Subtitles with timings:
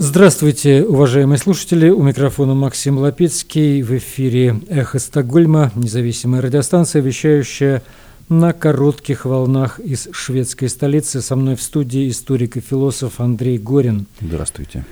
[0.00, 1.90] Здравствуйте, уважаемые слушатели.
[1.90, 3.82] У микрофона Максим Лапецкий.
[3.82, 7.82] В эфире «Эхо Стокгольма», независимая радиостанция, вещающая
[8.28, 11.20] на коротких волнах из шведской столицы.
[11.20, 14.06] Со мной в студии историк и философ Андрей Горин.
[14.20, 14.84] Здравствуйте.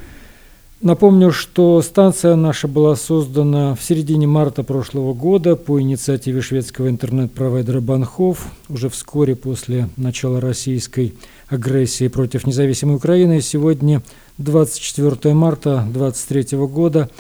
[0.83, 7.80] Напомню, что станция наша была создана в середине марта прошлого года по инициативе шведского интернет-провайдера
[7.80, 11.15] Банхов, уже вскоре после начала российской
[11.48, 13.41] агрессии против независимой Украины.
[13.41, 14.02] Сегодня
[14.39, 17.11] 24 марта 2023 года.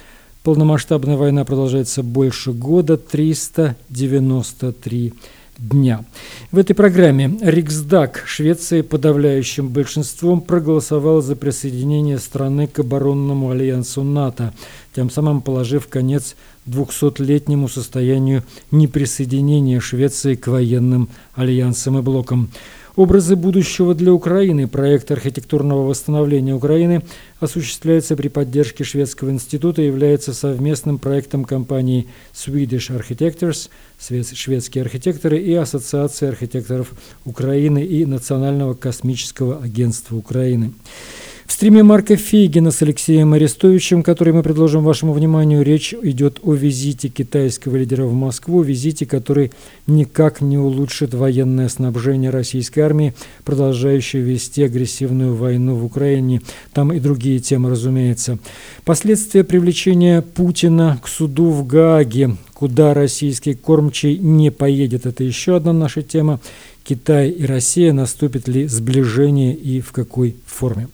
[0.42, 5.12] Полномасштабная война продолжается больше года, 393
[5.58, 6.04] дня.
[6.52, 14.52] В этой программе Риксдаг Швеции подавляющим большинством проголосовал за присоединение страны к оборонному альянсу НАТО,
[14.94, 16.36] тем самым положив конец
[16.66, 22.50] 200-летнему состоянию неприсоединения Швеции к военным альянсам и блокам.
[22.96, 24.66] Образы будущего для Украины.
[24.66, 27.02] Проект архитектурного восстановления Украины
[27.40, 33.68] осуществляется при поддержке Шведского института и является совместным проектом компании Swedish Architectures,
[34.00, 36.94] шведские архитекторы и Ассоциации архитекторов
[37.26, 40.72] Украины и Национального космического агентства Украины.
[41.46, 46.54] В стриме Марка Фейгина с Алексеем Арестовичем, который мы предложим вашему вниманию, речь идет о
[46.54, 49.52] визите китайского лидера в Москву, визите, который
[49.86, 56.42] никак не улучшит военное снабжение российской армии, продолжающей вести агрессивную войну в Украине.
[56.72, 58.38] Там и другие темы, разумеется.
[58.84, 65.72] Последствия привлечения Путина к суду в Гааге, куда российский кормчий не поедет, это еще одна
[65.72, 66.40] наша тема.
[66.82, 70.88] Китай и Россия, наступит ли сближение и в какой форме.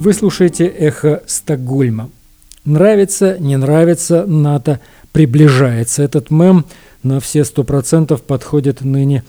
[0.00, 2.08] Вы слушаете «Эхо Стокгольма».
[2.64, 4.78] Нравится, не нравится, НАТО
[5.10, 6.04] приближается.
[6.04, 6.66] Этот мем
[7.02, 9.24] на все сто процентов подходит ныне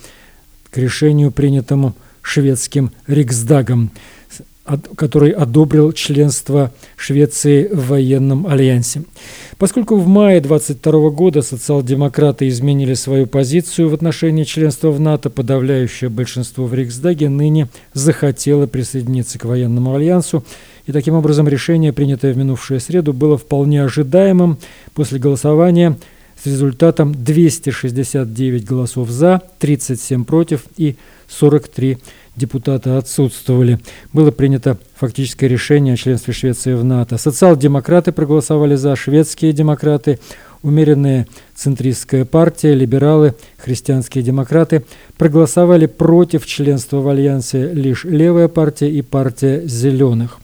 [0.70, 3.90] к решению, принятому шведским Риксдагом
[4.96, 9.04] который одобрил членство Швеции в военном альянсе.
[9.58, 16.10] Поскольку в мае 22 года социал-демократы изменили свою позицию в отношении членства в НАТО, подавляющее
[16.10, 20.44] большинство в Риксдаге ныне захотело присоединиться к военному альянсу,
[20.86, 24.58] и таким образом решение, принятое в минувшую среду, было вполне ожидаемым
[24.94, 25.98] после голосования
[26.42, 30.96] с результатом 269 голосов за, 37 против и
[31.28, 31.98] 43
[32.40, 33.78] депутата отсутствовали.
[34.14, 37.18] Было принято фактическое решение о членстве Швеции в НАТО.
[37.18, 40.20] Социал-демократы проголосовали за, шведские демократы,
[40.64, 44.84] умеренная центристская партия, либералы, христианские демократы
[45.18, 50.40] проголосовали против членства в альянсе лишь левая партия и партия зеленых.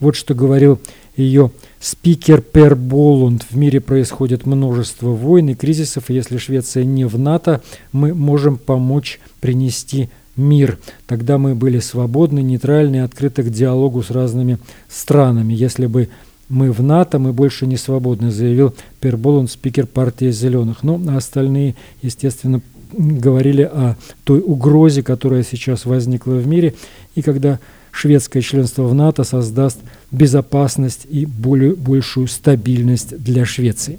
[0.00, 0.78] Вот что говорил
[1.16, 1.50] ее
[1.80, 3.44] спикер Пер Болунд.
[3.50, 7.60] В мире происходит множество войн и кризисов, и если Швеция не в НАТО,
[7.92, 10.78] мы можем помочь принести мир.
[11.06, 15.52] Тогда мы были свободны, нейтральны, открыты к диалогу с разными странами.
[15.54, 16.08] Если бы
[16.48, 20.82] мы в НАТО, мы больше не свободны, заявил Перболон, спикер партии «Зеленых».
[20.82, 22.62] Ну, а остальные, естественно,
[22.92, 26.74] говорили о той угрозе, которая сейчас возникла в мире,
[27.14, 27.58] и когда
[27.90, 29.78] шведское членство в НАТО создаст
[30.10, 33.98] безопасность и более, большую стабильность для Швеции.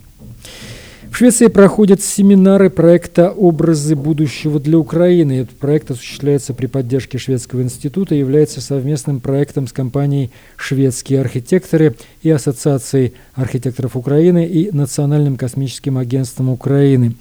[1.12, 5.40] В Швеции проходят семинары проекта «Образы будущего для Украины».
[5.42, 11.96] Этот проект осуществляется при поддержке Шведского института и является совместным проектом с компанией «Шведские архитекторы»
[12.22, 17.16] и Ассоциацией архитекторов Украины и Национальным космическим агентством Украины.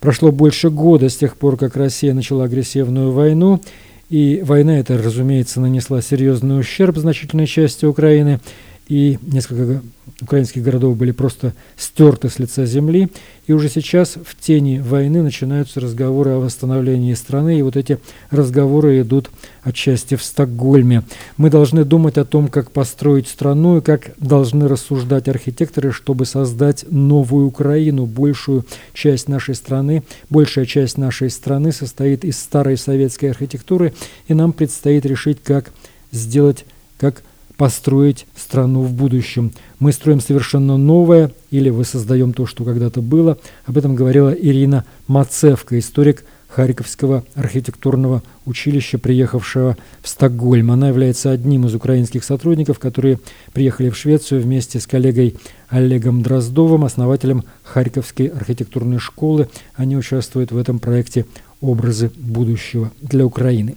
[0.00, 3.62] Прошло больше года с тех пор, как Россия начала агрессивную войну,
[4.10, 8.40] и война эта, разумеется, нанесла серьезный ущерб значительной части Украины–
[8.88, 9.82] и несколько
[10.22, 13.08] украинских городов были просто стерты с лица земли.
[13.46, 17.98] И уже сейчас в тени войны начинаются разговоры о восстановлении страны, и вот эти
[18.30, 19.30] разговоры идут
[19.62, 21.02] отчасти в Стокгольме.
[21.36, 26.86] Мы должны думать о том, как построить страну, и как должны рассуждать архитекторы, чтобы создать
[26.90, 28.06] новую Украину.
[28.06, 33.92] Большую часть нашей страны, большая часть нашей страны состоит из старой советской архитектуры,
[34.28, 35.72] и нам предстоит решить, как
[36.10, 36.64] сделать,
[36.98, 37.22] как
[37.58, 39.52] построить страну в будущем.
[39.80, 43.36] Мы строим совершенно новое или воссоздаем то, что когда-то было.
[43.66, 50.70] Об этом говорила Ирина Мацевка, историк Харьковского архитектурного училища, приехавшего в Стокгольм.
[50.70, 53.18] Она является одним из украинских сотрудников, которые
[53.52, 55.36] приехали в Швецию вместе с коллегой
[55.68, 59.48] Олегом Дроздовым, основателем Харьковской архитектурной школы.
[59.74, 61.26] Они участвуют в этом проекте
[61.60, 63.74] «Образы будущего для Украины».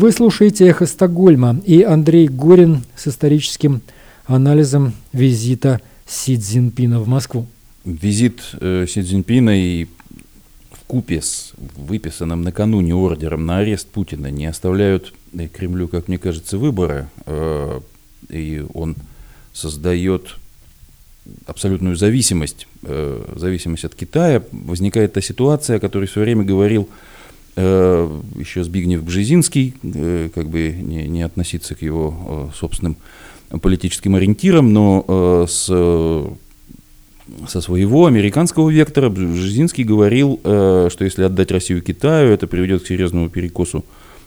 [0.00, 3.80] Вы слушаете «Эхо Стокгольма» и Андрей Горин с историческим
[4.26, 7.48] анализом визита Си Цзиньпина в Москву.
[7.84, 9.86] Визит э, Си Цзиньпина и,
[10.70, 15.12] в купе с выписанным накануне ордером на арест Путина не оставляют
[15.52, 17.10] Кремлю, как мне кажется, выбора,
[18.28, 18.94] и он
[19.52, 20.36] создает
[21.44, 22.68] абсолютную зависимость,
[23.34, 26.88] зависимость от Китая, возникает та ситуация, о которой в свое время говорил
[27.58, 29.74] еще Збигнев Бжезинский,
[30.34, 32.96] как бы не, не относиться к его собственным
[33.60, 35.68] политическим ориентирам, но с
[37.46, 42.86] со своего американского вектора Бжезинский говорил, э, что если отдать Россию Китаю, это приведет к
[42.86, 43.84] серьезному перекосу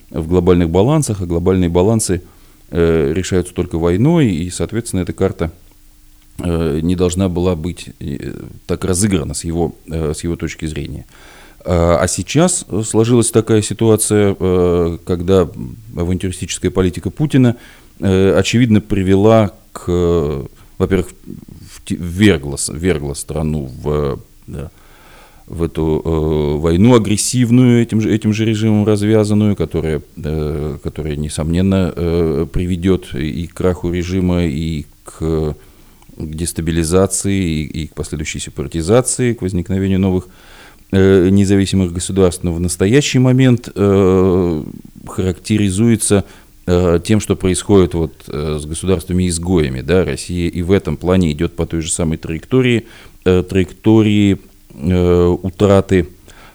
[0.10, 2.22] в глобальных балансах, а глобальные балансы
[2.70, 5.52] э, решаются только войной, и, соответственно, эта карта
[6.40, 7.90] э, не должна была быть
[8.66, 11.06] так разыграна с его, с его точки зрения.
[11.64, 14.36] А сейчас сложилась такая ситуация,
[15.06, 15.48] когда
[15.96, 17.58] авантюристическая политика Путина,
[18.00, 20.48] очевидно, привела к,
[20.78, 21.10] во-первых,
[21.90, 24.72] ввергла, ввергла страну в, да,
[25.48, 31.92] в эту э, войну агрессивную, этим же, этим же режимом развязанную, которая, э, которая несомненно,
[31.94, 35.56] э, приведет и к краху режима, и к, к
[36.18, 40.30] дестабилизации, и, и к последующей сепаратизации, к возникновению новых э,
[40.92, 42.44] независимых государств.
[42.44, 44.64] Но в настоящий момент э,
[45.08, 46.26] характеризуется
[46.68, 51.56] Э, тем, что происходит вот э, с государствами-изгоями, да, Россия и в этом плане идет
[51.56, 52.86] по той же самой траектории,
[53.26, 54.40] э, траектории
[54.74, 56.08] утраты,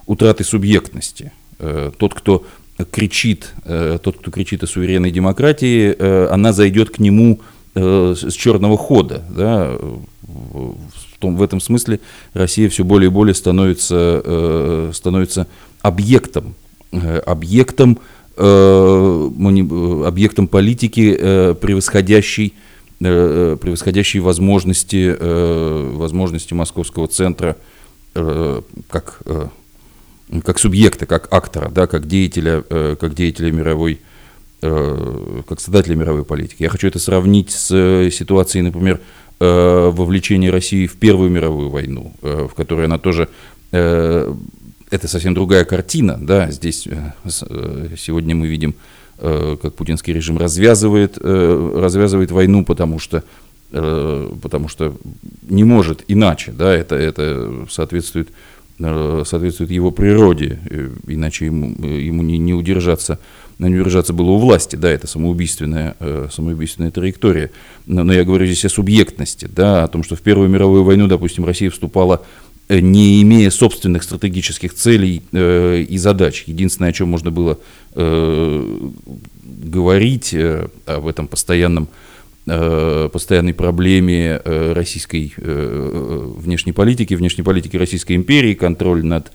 [0.06, 1.32] утраты субъектности.
[1.58, 2.46] Тот, кто
[2.90, 5.94] кричит, тот, кто кричит о суверенной демократии,
[6.32, 7.42] она зайдет к нему
[7.74, 9.22] с черного хода.
[9.28, 9.76] Да?
[11.26, 12.00] Том, в этом смысле
[12.34, 15.46] Россия все более и более становится, становится
[15.82, 16.54] объектом,
[16.92, 17.98] объектом
[18.38, 19.30] Э,
[20.04, 22.52] объектом политики, э, превосходящей,
[23.00, 25.16] э, превосходящей возможности,
[25.96, 27.56] возможности московского центра
[28.12, 29.20] как,
[30.42, 34.00] как субъекта, как актора, да, как деятеля, как деятеля мировой,
[34.60, 36.62] как создателя мировой политики.
[36.62, 39.00] Я хочу это сравнить с ситуацией, например,
[39.38, 43.28] вовлечения России в Первую мировую войну, в которой она тоже
[44.90, 48.74] это совсем другая картина, да, здесь э, э, сегодня мы видим,
[49.18, 53.24] э, как путинский режим развязывает, развязывает войну, потому что,
[53.70, 54.96] потому что
[55.48, 58.28] не может иначе, да, это, это соответствует,
[58.78, 60.58] соответствует его природе,
[61.06, 63.18] иначе ему, ему не, не удержаться,
[63.58, 65.96] не удержаться было у власти, да, это самоубийственная,
[66.30, 67.50] самоубийственная траектория.
[67.86, 71.06] Но, но я говорю здесь о субъектности, да, о том, что в Первую мировую войну,
[71.06, 72.22] допустим, Россия вступала
[72.68, 76.44] Э, не имея собственных стратегических целей э, и задач.
[76.46, 77.60] Единственное, о чем можно было
[77.94, 78.90] э,
[79.44, 81.86] говорить э, об этом постоянном, э,
[82.46, 89.32] постоянной проблеме э, российской э, внешней политики, внешней политики Российской империи, контроль над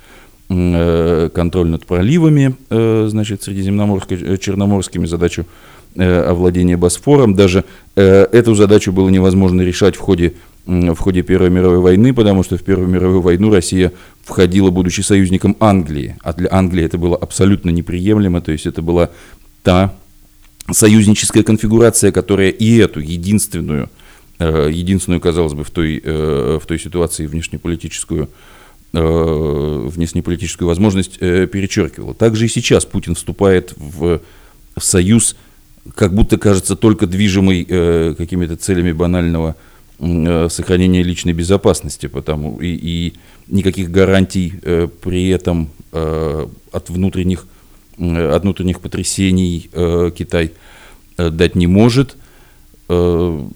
[0.49, 5.45] э, контроль над проливами, э, значит, средиземноморскими, задачу
[5.93, 7.35] овладения Босфором.
[7.35, 7.65] Даже
[7.95, 10.35] эту задачу было невозможно решать в ходе
[10.65, 13.91] в ходе Первой мировой войны, потому что в Первую мировую войну Россия
[14.23, 19.09] входила, будучи союзником Англии, а для Англии это было абсолютно неприемлемо, то есть это была
[19.63, 19.93] та
[20.69, 23.89] союзническая конфигурация, которая и эту единственную,
[24.39, 28.29] э, единственную, казалось бы, в той, э, в той ситуации внешнеполитическую,
[28.93, 32.13] э, внешнеполитическую возможность перечеркивала.
[32.13, 34.21] Также и сейчас Путин вступает в
[34.77, 35.35] союз,
[35.95, 39.55] как будто кажется только движимый какими-то целями банального
[39.99, 43.13] сохранения личной безопасности, потому и, и
[43.47, 44.53] никаких гарантий
[45.01, 47.45] при этом от внутренних
[48.01, 50.51] от внутренних потрясений э, Китай
[51.17, 52.17] э, дать не может.
[52.89, 53.47] Э,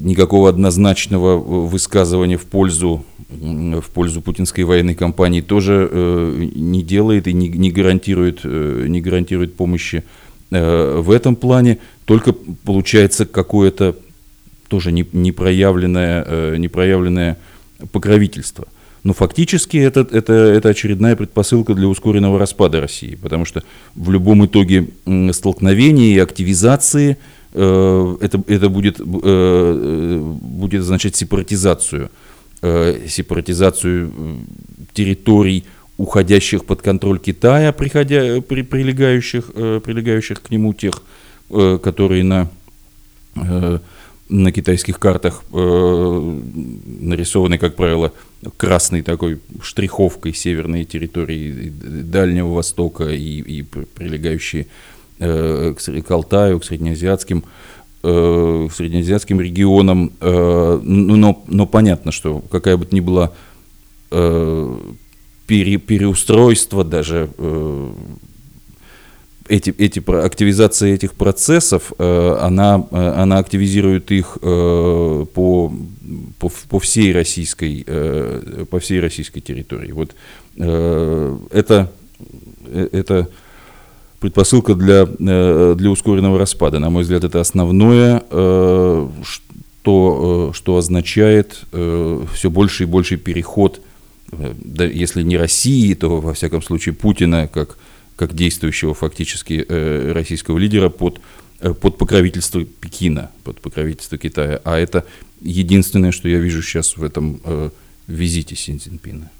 [0.00, 7.32] никакого однозначного высказывания в пользу в пользу путинской военной кампании тоже э, не делает и
[7.32, 10.04] не, не гарантирует э, не гарантирует помощи
[10.50, 11.78] э, в этом плане.
[12.04, 13.96] Только получается какое-то
[14.68, 17.38] тоже непроявленное, э, непроявленное
[17.90, 18.66] покровительство.
[19.04, 23.64] Но фактически это, это, это очередная предпосылка для ускоренного распада России, потому что
[23.96, 24.88] в любом итоге
[25.32, 27.16] столкновения и активизации
[27.52, 32.10] э, это, это будет, э, будет означать сепаратизацию,
[33.08, 34.12] сепаратизацию
[34.92, 35.64] территорий,
[35.96, 41.02] уходящих под контроль Китая, приходя, при, прилегающих, прилегающих к нему тех,
[41.48, 42.48] которые на
[44.32, 46.40] на китайских картах э,
[47.00, 48.12] нарисованы, как правило,
[48.56, 54.66] красной такой штриховкой северные территории Дальнего Востока и, и прилегающие
[55.18, 57.44] э, к, к Алтаю, к среднеазиатским,
[58.02, 60.12] э, среднеазиатским регионам.
[60.20, 63.32] Э, но, но понятно, что какая бы то ни была
[64.10, 64.78] э,
[65.46, 67.28] пере, переустройство даже
[69.54, 75.26] эти, эти, активизация этих процессов, она, она активизирует их по,
[76.38, 77.84] по, по, всей российской,
[78.70, 79.92] по всей российской территории.
[79.92, 80.14] Вот
[80.56, 81.92] это,
[82.92, 83.28] это
[84.20, 86.78] предпосылка для, для ускоренного распада.
[86.78, 88.22] На мой взгляд, это основное,
[89.82, 93.80] что, э, что означает э, все больше и больше переход,
[94.30, 94.54] э,
[94.94, 97.76] если не России, то во всяком случае Путина как,
[98.26, 99.66] как действующего фактически
[100.12, 101.20] российского лидера под,
[101.58, 104.60] под покровительство Пекина, под покровительство Китая.
[104.64, 105.04] А это
[105.40, 107.40] единственное, что я вижу сейчас в этом
[108.06, 109.30] визите Си Цзиньпина.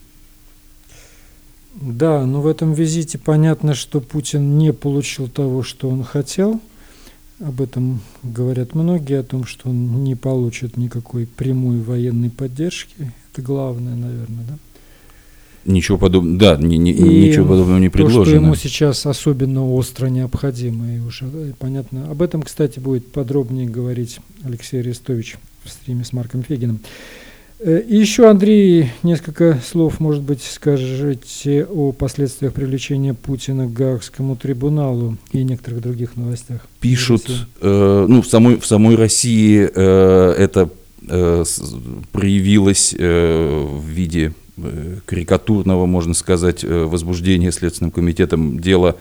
[1.74, 6.60] Да, но в этом визите понятно, что Путин не получил того, что он хотел–
[7.42, 13.12] об этом говорят многие, о том, что он не получит никакой прямой военной поддержки.
[13.32, 14.58] Это главное, наверное, да?
[15.64, 18.24] Ничего подобного, да, ни, ни, ничего подобного не предложено.
[18.24, 22.10] То, что ему сейчас особенно остро необходимо, и уже э, понятно.
[22.10, 26.80] Об этом, кстати, будет подробнее говорить Алексей Арестович в стриме с Марком Фегиным.
[27.60, 34.34] Э, и еще, Андрей, несколько слов, может быть, скажете о последствиях привлечения Путина к Гаагскому
[34.34, 36.66] трибуналу и некоторых других новостях.
[36.80, 40.70] Пишут, э, ну, в самой, в самой России э, это
[41.08, 41.44] э,
[42.10, 44.32] проявилось э, в виде
[45.06, 48.58] карикатурного, можно сказать, э, возбуждения Следственным комитетом.
[48.58, 48.96] Дела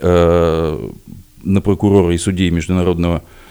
[0.00, 0.90] э,
[1.42, 3.41] на прокурора и судей Международного Э,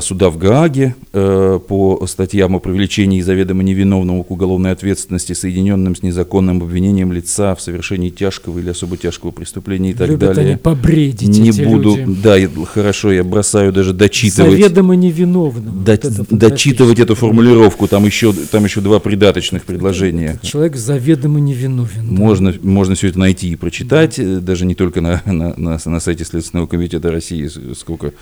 [0.00, 6.02] суда в Гааге э, по статьям о привлечении заведомо невиновного к уголовной ответственности, соединенным с
[6.02, 10.52] незаконным обвинением лица в совершении тяжкого или особо тяжкого преступления и так Любят далее.
[10.52, 12.20] Они побредить Не буду, люди.
[12.22, 14.52] да, хорошо, я бросаю даже дочитывать.
[14.52, 15.82] Заведомо невиновным.
[15.82, 20.32] До, вот дочитывать эту формулировку, там еще, там еще два придаточных предложения.
[20.34, 22.06] Этот человек заведомо невиновен.
[22.06, 22.58] Можно, да.
[22.62, 24.40] можно все это найти и прочитать, да.
[24.40, 28.12] даже не только на, на, на, на сайте Следственного комитета России, сколько Э,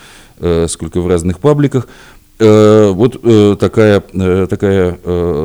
[0.69, 1.89] сколько в разных пабликах.
[2.39, 4.01] Э, вот э, такая,
[4.47, 4.99] такая,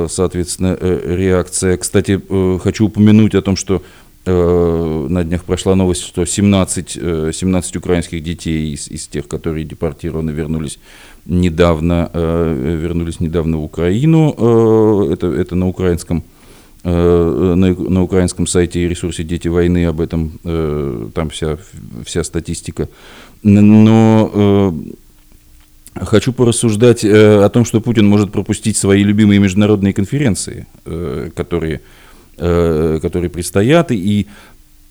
[0.09, 1.77] соответственно, реакция.
[1.77, 2.21] Кстати,
[2.62, 3.81] хочу упомянуть о том, что
[4.25, 10.79] на днях прошла новость, что 17, 17 украинских детей из, из тех, которые депортированы, вернулись
[11.25, 15.09] недавно, вернулись недавно в Украину.
[15.12, 16.23] Это, это на украинском
[16.85, 20.39] на, на украинском сайте и ресурсе «Дети войны» об этом,
[21.13, 21.57] там вся,
[22.05, 22.88] вся статистика.
[23.43, 24.71] Но э,
[26.05, 31.81] хочу порассуждать э, о том, что Путин может пропустить свои любимые международные конференции, э, которые,
[32.38, 34.27] э, которые предстоят, и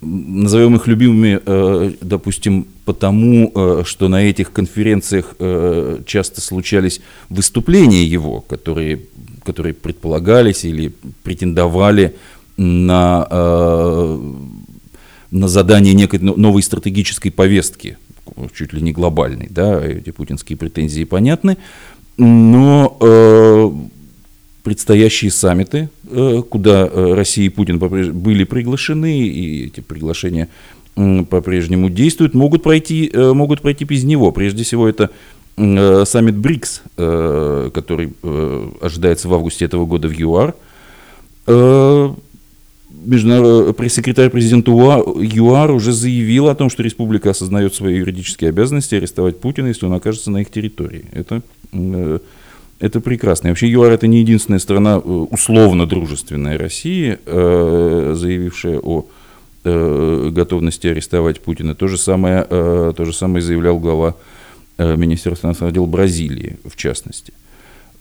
[0.02, 8.04] назовем их любимыми, э, допустим, потому, э, что на этих конференциях э, часто случались выступления
[8.04, 9.00] его, которые,
[9.44, 10.92] которые предполагались или
[11.23, 12.16] претендовали
[12.56, 14.18] на, э,
[15.30, 17.97] на задание некой новой стратегической повестки
[18.55, 21.57] чуть ли не глобальный, да, эти путинские претензии понятны,
[22.17, 23.71] но э,
[24.62, 30.49] предстоящие саммиты, э, куда э, Россия и Путин были приглашены, и эти приглашения
[30.97, 34.31] э, по-прежнему действуют, могут пройти, э, могут пройти без него.
[34.33, 35.11] Прежде всего, это
[35.57, 40.55] э, саммит БРИКС, э, который э, ожидается в августе этого года в ЮАР.
[41.47, 42.14] Э,
[43.76, 49.68] пресс-секретарь президента ЮАР уже заявил о том, что республика осознает свои юридические обязанности арестовать Путина,
[49.68, 51.04] если он окажется на их территории.
[51.12, 52.18] Это, э,
[52.80, 53.49] это прекрасно.
[53.49, 59.06] И вообще ЮАР это не единственная страна э, условно дружественная России, э, заявившая о
[59.64, 61.76] готовности арестовать Путина.
[61.76, 64.16] То же самое, то же самое заявлял глава
[64.76, 67.32] Министерства иностранных дел Бразилии, в частности.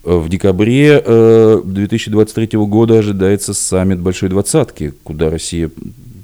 [0.02, 5.70] В декабре 2023 э, года ожидается саммит Большой Двадцатки, куда Россия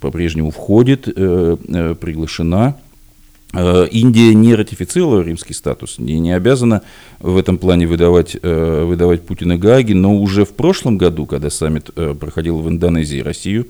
[0.00, 2.76] по-прежнему входит, э, э, приглашена.
[3.54, 6.82] Индия не ратифицировала римский статус, не, не обязана
[7.18, 12.58] в этом плане выдавать, выдавать Путина Гаги, но уже в прошлом году, когда саммит проходил
[12.58, 13.68] в Индонезии, Россию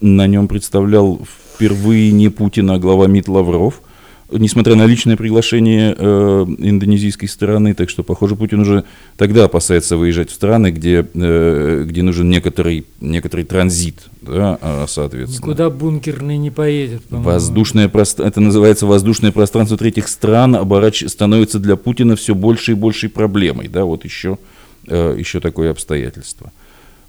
[0.00, 1.20] на нем представлял
[1.54, 3.82] впервые не Путин, а глава МИД Лавров–
[4.30, 8.84] несмотря на личное приглашение э, индонезийской стороны, так что, похоже, Путин уже
[9.16, 15.38] тогда опасается выезжать в страны, где, э, где нужен некоторый, некоторый транзит, да, а, соответственно.
[15.38, 17.02] Никуда бункерный не поедет.
[17.08, 21.04] Воздушное пространство, это называется воздушное пространство третьих стран, оборач...
[21.06, 24.38] становится для Путина все больше и большей проблемой, да, вот еще,
[24.86, 26.52] э, еще такое обстоятельство.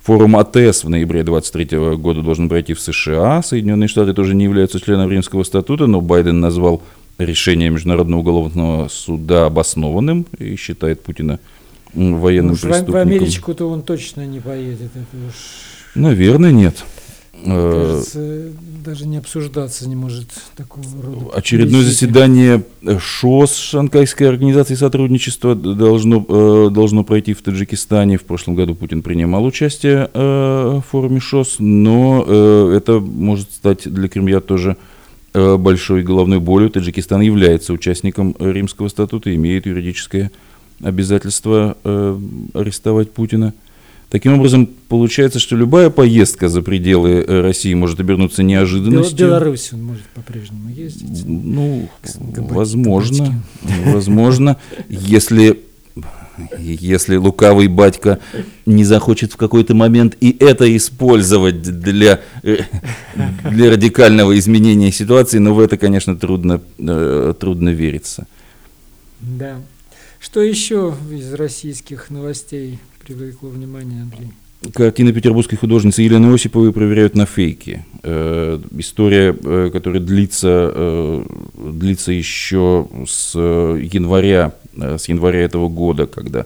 [0.03, 3.43] Форум АТС в ноябре 2023 года должен пройти в США.
[3.43, 6.81] Соединенные Штаты тоже не являются членом Римского статута, но Байден назвал
[7.19, 11.39] решение Международного уголовного суда обоснованным и считает Путина
[11.93, 12.93] военным ну, преступником.
[12.93, 14.91] В Америку-то он точно не поедет.
[14.95, 15.33] Это уж...
[15.95, 16.83] Наверное, нет.
[17.43, 18.51] Э, Кажется,
[18.85, 21.35] даже не обсуждаться не может такого рода.
[21.35, 22.63] Очередное заседание
[22.99, 28.17] ШОС, Шанхайской организации сотрудничества, должно, э, должно пройти в Таджикистане.
[28.17, 32.23] В прошлом году Путин принимал участие в форуме ШОС, но
[32.73, 34.77] это может стать для Кремля тоже
[35.33, 36.69] большой головной болью.
[36.69, 40.31] Таджикистан является участником Римского статута, имеет юридическое
[40.81, 41.77] обязательство
[42.53, 43.53] арестовать Путина.
[44.09, 49.27] Таким образом, получается, что любая поездка за пределы э, России может обернуться неожиданностью.
[49.27, 51.23] В Беларусь он может по-прежнему ездить.
[51.27, 51.87] Ну,
[52.25, 53.43] возможно,
[53.85, 54.57] возможно,
[54.89, 55.59] если
[56.57, 58.19] если лукавый батька
[58.65, 62.57] не захочет в какой-то момент и это использовать для, э,
[63.51, 68.27] для радикального изменения ситуации, но в это, конечно, трудно, э, трудно вериться.
[69.19, 69.57] Да.
[70.19, 74.31] Что еще из российских новостей привлекло внимание, Андрей?
[74.73, 77.85] Картины петербургской художницы Елены Осиповой проверяют на фейки.
[78.03, 81.25] Э, история, э, которая длится, э,
[81.71, 86.45] длится еще с января, с января этого года, когда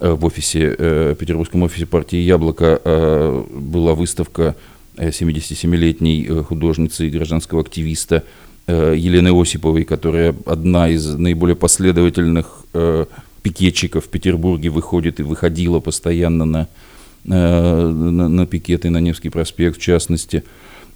[0.00, 4.54] э, в офисе, э, петербургском офисе партии «Яблоко» э, была выставка
[4.96, 8.24] 77-летней э, художницы и гражданского активиста
[8.66, 13.06] э, Елены Осиповой, которая одна из наиболее последовательных э,
[13.42, 16.68] пикетчиков в Петербурге выходит и выходила постоянно на,
[17.24, 20.44] э, на, на пикеты на Невский проспект, в частности.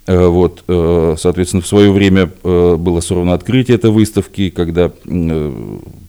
[0.07, 4.91] Э, вот, э, соответственно, в свое время было сорвано открытие этой выставки, когда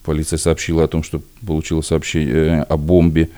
[0.03, 3.29] полиция сообщила о том, что получила сообщение о бомбе,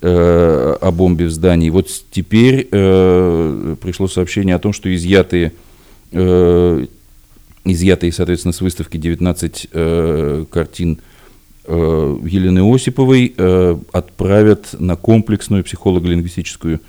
[0.00, 1.70] о бомбе в здании.
[1.70, 5.52] Вот теперь пришло сообщение о том, что изъятые,
[6.12, 9.68] изъятые соответственно, с выставки 19
[10.50, 11.00] картин
[11.66, 16.80] Э, Елены Осиповой э, отправят на комплексную психолого-лингвистическую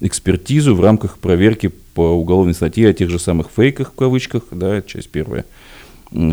[0.00, 4.82] экспертизу в рамках проверки по уголовной статье о тех же самых фейках, в кавычках, да,
[4.82, 5.44] часть первая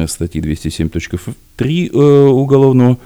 [0.08, 2.98] статьи 207.3 э, Уголовного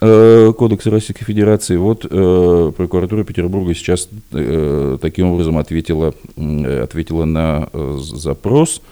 [0.00, 1.76] Кодекса Российской Федерации.
[1.76, 6.12] Вот прокуратура Петербурга сейчас таким образом ответила,
[6.82, 8.82] ответила на запрос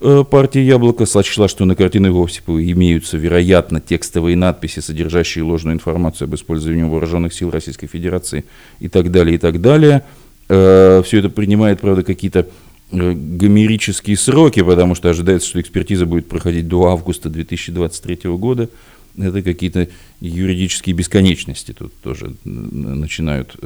[0.00, 6.26] Э, партия «Яблоко» сочла, что на картинах Осиповой имеются, вероятно, текстовые надписи, содержащие ложную информацию
[6.26, 8.44] об использовании вооруженных сил Российской Федерации
[8.78, 10.04] и так далее, и так далее.
[10.48, 12.46] Э, Все это принимает, правда, какие-то э,
[12.90, 18.68] гомерические сроки, потому что ожидается, что экспертиза будет проходить до августа 2023 года.
[19.16, 19.88] Это какие-то
[20.20, 23.56] юридические бесконечности тут тоже начинают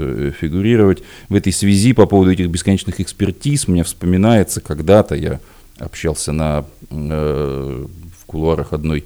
[0.41, 1.03] фигурировать.
[1.29, 5.41] В этой связи по поводу этих бесконечных экспертиз мне вспоминается когда-то, я
[5.79, 7.87] общался на, э,
[8.21, 9.05] в кулуарах одной,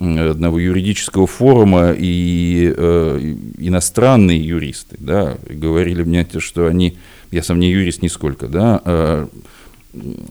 [0.00, 6.96] одного юридического форума, и э, иностранные юристы да, говорили мне, что они,
[7.30, 9.26] я сам не юрист нисколько, да, э,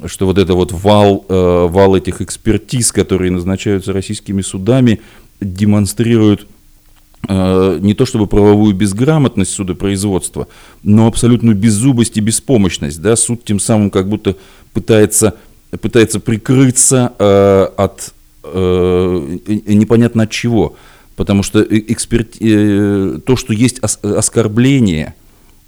[0.05, 5.01] что вот это вот вал, э, вал этих экспертиз, которые назначаются российскими судами,
[5.41, 6.47] демонстрируют
[7.27, 10.47] э, не то чтобы правовую безграмотность судопроизводства,
[10.83, 13.01] но абсолютную беззубость и беспомощность.
[13.01, 13.15] Да?
[13.15, 14.35] Суд тем самым как будто
[14.73, 15.35] пытается
[15.81, 20.75] пытается прикрыться э, от э, непонятно от чего.
[21.15, 25.15] Потому что эксперт, э, то, что есть ос, оскорбление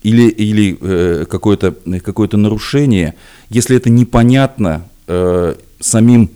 [0.03, 3.15] или, или э, какое-то какое нарушение,
[3.49, 6.29] если это непонятно э, самим,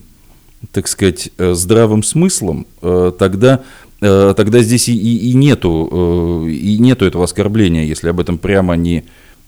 [0.71, 3.63] так сказать, э, здравым смыслом, э, тогда
[4.01, 8.75] э, тогда здесь и, и, и нету и нету этого оскорбления, если об этом прямо
[8.75, 9.05] не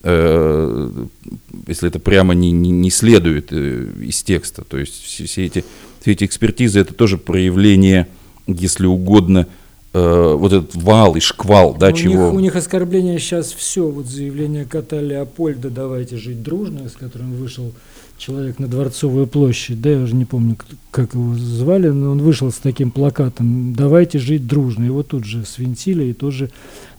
[0.07, 0.91] Э,
[1.65, 4.63] если это прямо не, не, не следует э, из текста.
[4.63, 5.65] То есть все, все, эти,
[5.99, 8.07] все эти экспертизы это тоже проявление,
[8.45, 9.64] если угодно, э,
[9.95, 12.25] вот этот вал и шквал, да, у чего.
[12.25, 13.87] Них, у них оскорбление сейчас все.
[13.87, 17.71] Вот заявление кота Леопольда «давайте жить дружно», с которым вышел
[18.17, 20.57] человек на Дворцовую площадь, да, я уже не помню,
[20.91, 24.85] как его звали, но он вышел с таким плакатом «давайте жить дружно».
[24.85, 26.49] Его тут же свинтили и тоже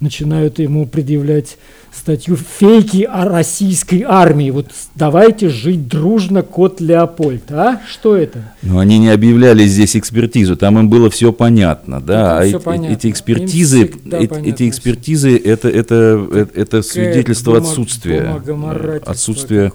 [0.00, 1.57] начинают ему предъявлять
[1.90, 4.50] статью «Фейки о российской армии».
[4.50, 7.50] Вот давайте жить дружно, кот Леопольд.
[7.50, 7.81] А?
[7.88, 8.52] Что это?
[8.61, 12.44] Ну, они не объявляли здесь экспертизу, там им было все понятно, да.
[12.44, 12.94] Это а все понятно.
[12.94, 18.38] эти экспертизы, эти, эти экспертизы это, это, это, это свидетельство бумаг, отсутствия,
[19.07, 19.72] отсутствия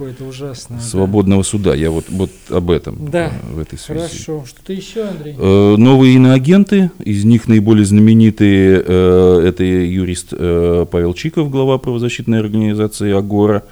[0.79, 1.43] свободного да.
[1.43, 1.75] суда.
[1.75, 3.27] Я вот, вот об этом да.
[3.27, 3.99] Э, в этой связи.
[3.99, 4.45] Хорошо.
[4.47, 5.35] Что-то еще, Андрей?
[5.37, 13.11] Э, новые иноагенты, из них наиболее знаменитые, э, это юрист Павел Чиков, глава правозащитной организации
[13.11, 13.63] «Агора»,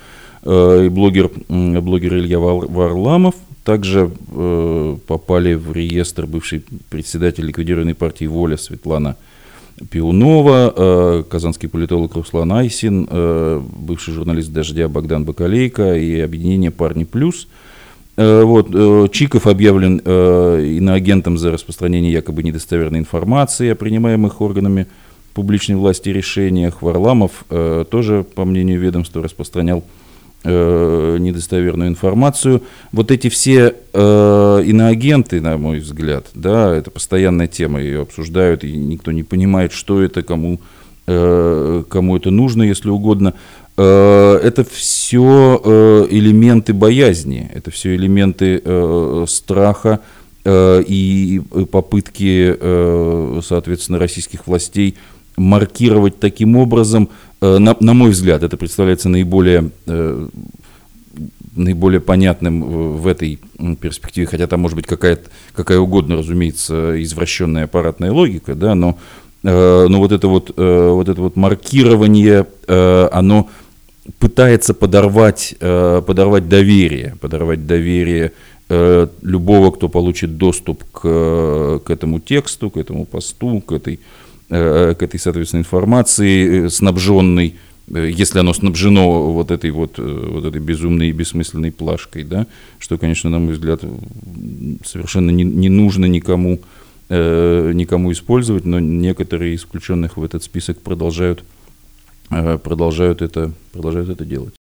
[0.43, 3.35] э, и блогер, блогер Илья Варламов.
[3.63, 9.15] Также э, попали в реестр бывший председатель ликвидированной партии «Воля» Светлана
[9.89, 17.05] Пиунова, э, казанский политолог Руслан Айсин, э, бывший журналист «Дождя» Богдан Бакалейко и объединение «Парни
[17.05, 17.47] плюс».
[18.17, 24.87] Э, вот, Чиков объявлен иноагентом за распространение якобы недостоверной информации о принимаемых органами
[25.33, 26.81] публичной власти решениях.
[26.81, 29.83] Варламов тоже, по мнению ведомства, распространял
[30.43, 32.63] э, недостоверную информацию.
[32.91, 38.71] Вот эти все э, иноагенты, на мой взгляд, да, это постоянная тема, ее обсуждают, и
[38.71, 40.59] никто не понимает, что это, кому,
[41.07, 43.33] э, кому это нужно, если угодно.
[43.77, 49.99] Э, это все э, элементы боязни, это все элементы э, страха
[50.45, 54.95] э, и попытки, э, соответственно, российских властей
[55.39, 57.09] маркировать таким образом
[57.41, 60.27] на, на мой взгляд, это представляется наиболее, э,
[61.55, 63.39] наиболее понятным в этой
[63.79, 68.97] перспективе, хотя там может быть какая-то, какая угодно, разумеется, извращенная аппаратная логика, да, но,
[69.43, 73.49] э, но вот, это вот, вот это вот маркирование, оно
[74.19, 78.33] пытается подорвать, подорвать доверие, подорвать доверие
[78.69, 84.97] любого, кто получит доступ к, к этому тексту, к этому посту, к этой Э, к
[84.99, 87.55] этой, соответственно, информации, э, снабженной,
[87.87, 92.47] э, если оно снабжено вот этой вот, вот этой безумной и бессмысленной плашкой, да,
[92.79, 93.81] что, конечно, на мой взгляд,
[94.83, 96.59] совершенно не, не нужно никому,
[97.09, 101.43] никому использовать, но некоторые из включенных в этот список продолжают,
[102.29, 104.58] продолжают, это, продолжают это делать.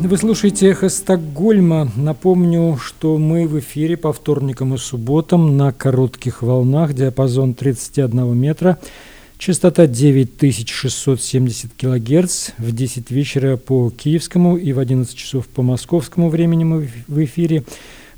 [0.00, 1.90] Вы слушаете «Эхо Стокгольма».
[1.96, 8.78] Напомню, что мы в эфире по вторникам и субботам на коротких волнах, диапазон 31 метра,
[9.38, 16.62] частота 9670 килогерц, в 10 вечера по киевскому и в 11 часов по московскому времени
[16.62, 17.64] мы в эфире.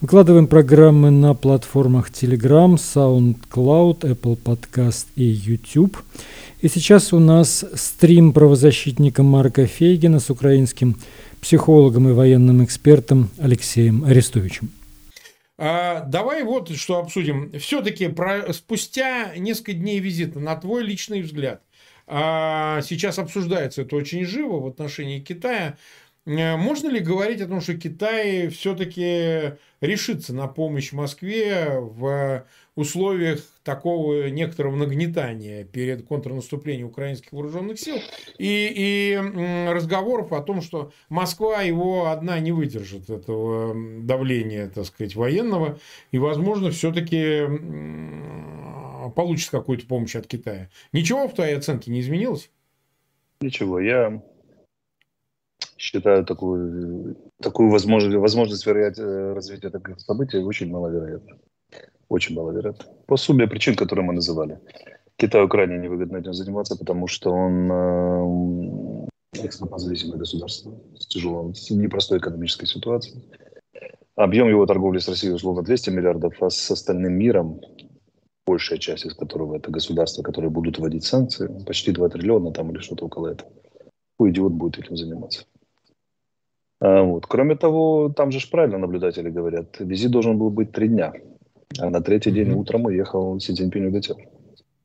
[0.03, 5.97] Выкладываем программы на платформах Telegram, SoundCloud, Apple Podcast и YouTube.
[6.61, 10.97] И сейчас у нас стрим правозащитника Марка Фейгина с украинским
[11.41, 14.71] психологом и военным экспертом Алексеем Арестовичем.
[15.59, 17.53] А, давай вот что обсудим.
[17.59, 18.11] Все-таки
[18.53, 21.63] спустя несколько дней визита, на твой личный взгляд,
[22.07, 25.77] а, сейчас обсуждается это очень живо в отношении Китая.
[26.27, 32.45] Можно ли говорить о том, что Китай все-таки решится на помощь Москве в
[32.81, 37.97] условиях такого некоторого нагнетания перед контрнаступлением украинских вооруженных сил
[38.39, 45.15] и, и разговоров о том, что Москва его одна не выдержит этого давления, так сказать,
[45.15, 45.79] военного,
[46.11, 47.47] и, возможно, все-таки
[49.15, 50.69] получит какую-то помощь от Китая.
[50.93, 52.51] Ничего в твоей оценке не изменилось?
[53.41, 54.23] Ничего, я
[55.79, 61.39] считаю такую, такую возможность, возможность вероятно, развития таких событий очень маловероятной.
[62.11, 62.85] Очень маловероятно.
[63.07, 64.59] По сумме причин, которые мы называли.
[65.17, 69.07] Китаю крайне невыгодно этим заниматься, потому что он э,
[69.47, 73.23] экспортозависимое государство с тяжелой, с непростой экономической ситуацией.
[74.17, 77.61] Объем его торговли с Россией условно 200 миллиардов, а с остальным миром,
[78.45, 82.81] большая часть из которого это государства, которые будут вводить санкции, почти 2 триллиона там или
[82.81, 83.53] что-то около этого.
[84.17, 85.45] Какой идиот будет этим заниматься?
[86.81, 87.27] А, вот.
[87.27, 91.13] Кроме того, там же правильно наблюдатели говорят, визит должен был быть три дня.
[91.79, 94.19] А на третий день утром уехал Си Цзиньпинь улетел.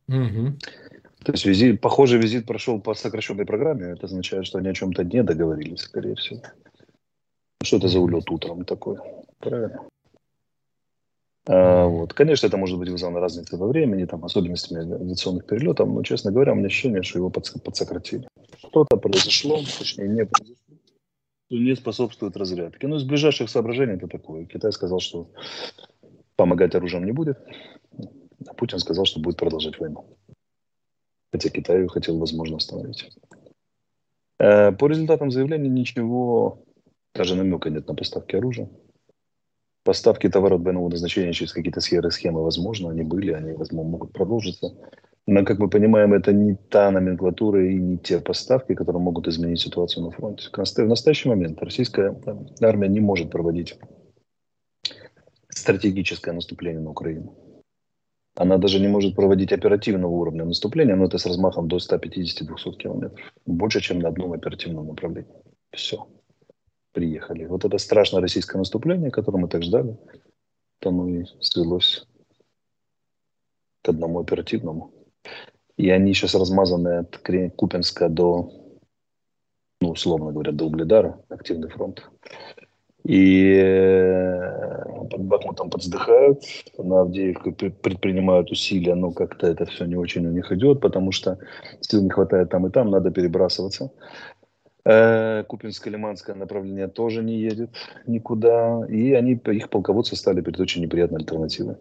[0.09, 0.59] Mm-hmm.
[1.23, 3.93] То есть визит, похожий визит прошел по сокращенной программе.
[3.93, 6.41] Это означает, что они о чем-то не договорились, скорее всего.
[7.63, 8.97] Что это за улет утром такой?
[9.39, 9.81] Правильно.
[11.47, 12.13] А, вот.
[12.13, 16.53] Конечно, это может быть вызвано разницей во времени, там, особенностями авиационных перелетов, но, честно говоря,
[16.53, 18.27] у меня ощущение, что его подсократили.
[18.57, 20.55] Что-то произошло, точнее, не произошло
[21.49, 22.87] не способствует разрядке.
[22.87, 24.45] Ну, из ближайших соображений это такое.
[24.45, 25.29] Китай сказал, что
[26.35, 27.37] помогать оружием не будет,
[28.47, 30.17] а Путин сказал, что будет продолжать войну.
[31.31, 33.09] Хотя Китай хотел, возможно, остановить.
[34.39, 36.63] Э, по результатам заявления ничего,
[37.13, 38.69] даже намека нет на поставки оружия.
[39.83, 44.75] Поставки товаров двойного назначения через какие-то схемы, схемы возможно, они были, они, возможно, могут продолжиться.
[45.27, 49.59] Но, как мы понимаем, это не та номенклатура и не те поставки, которые могут изменить
[49.59, 50.49] ситуацию на фронте.
[50.51, 52.15] В настоящий момент российская
[52.61, 53.77] армия не может проводить
[55.65, 57.33] стратегическое наступление на Украину.
[58.35, 63.19] Она даже не может проводить оперативного уровня наступления, но это с размахом до 150-200 километров.
[63.45, 65.31] Больше, чем на одном оперативном направлении.
[65.71, 66.07] Все.
[66.91, 67.45] Приехали.
[67.45, 69.97] Вот это страшное российское наступление, которое мы так ждали,
[70.79, 72.05] то оно и свелось
[73.81, 74.91] к одному оперативному.
[75.77, 77.17] И они сейчас размазаны от
[77.55, 78.51] Купенска до,
[79.81, 82.07] ну, условно говоря, до Угледара, активный фронт.
[83.05, 86.41] И э, под Бахмутом подздыхают,
[86.79, 91.37] на Авдеевке предпринимают усилия, но как-то это все не очень у них идет, потому что
[91.81, 93.91] сил не хватает там и там, надо перебрасываться.
[94.85, 97.69] Э, Купинско-Лиманское направление тоже не едет
[98.07, 101.75] никуда, и они, их полководцы стали перед очень неприятной альтернативой.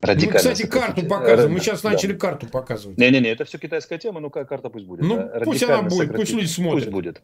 [0.00, 1.52] Радикально Мы, кстати, карту показываем.
[1.52, 1.92] Мы сейчас да.
[1.92, 2.98] начали карту показывать.
[2.98, 5.02] Не-не-не, это все китайская тема, ну какая карта пусть будет.
[5.02, 6.16] Ну, пусть она будет, сократить.
[6.16, 6.84] пусть люди смотрят.
[6.84, 7.22] Пусть будет.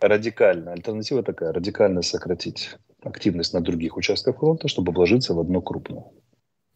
[0.00, 0.72] Радикально.
[0.72, 6.04] Альтернатива такая, радикально сократить активность на других участках фронта, чтобы вложиться в одно крупное.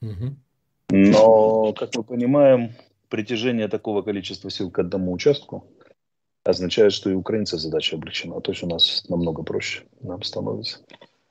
[0.03, 0.37] Угу.
[0.91, 2.73] Но, как мы понимаем,
[3.09, 5.67] притяжение такого количества сил к одному участку
[6.45, 8.41] означает, что и украинцев задача облегчена.
[8.41, 10.81] То есть у нас намного проще нам становится.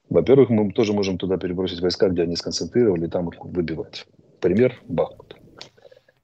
[0.09, 4.05] Во-первых, мы тоже можем туда перебросить войска, где они сконцентрировали, и там их выбивать.
[4.39, 5.35] Пример– Бахмут.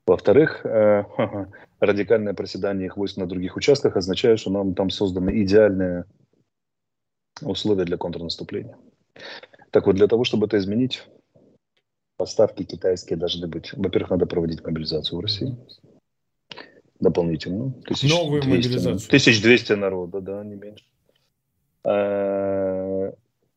[0.06, 1.04] Во-вторых, э,
[1.80, 6.06] радикальное проседание их войск на других участках означает, что нам там созданы идеальные
[7.42, 8.78] условия для контрнаступления.
[9.72, 11.04] Так вот, для того, чтобы это изменить,
[12.18, 13.72] поставки китайские должны быть.
[13.74, 15.56] Во-первых, надо проводить мобилизацию в России.
[17.00, 17.74] Дополнительную.
[18.04, 19.08] Новую мобилизацию.
[19.08, 20.86] 1200 народа, да, не меньше.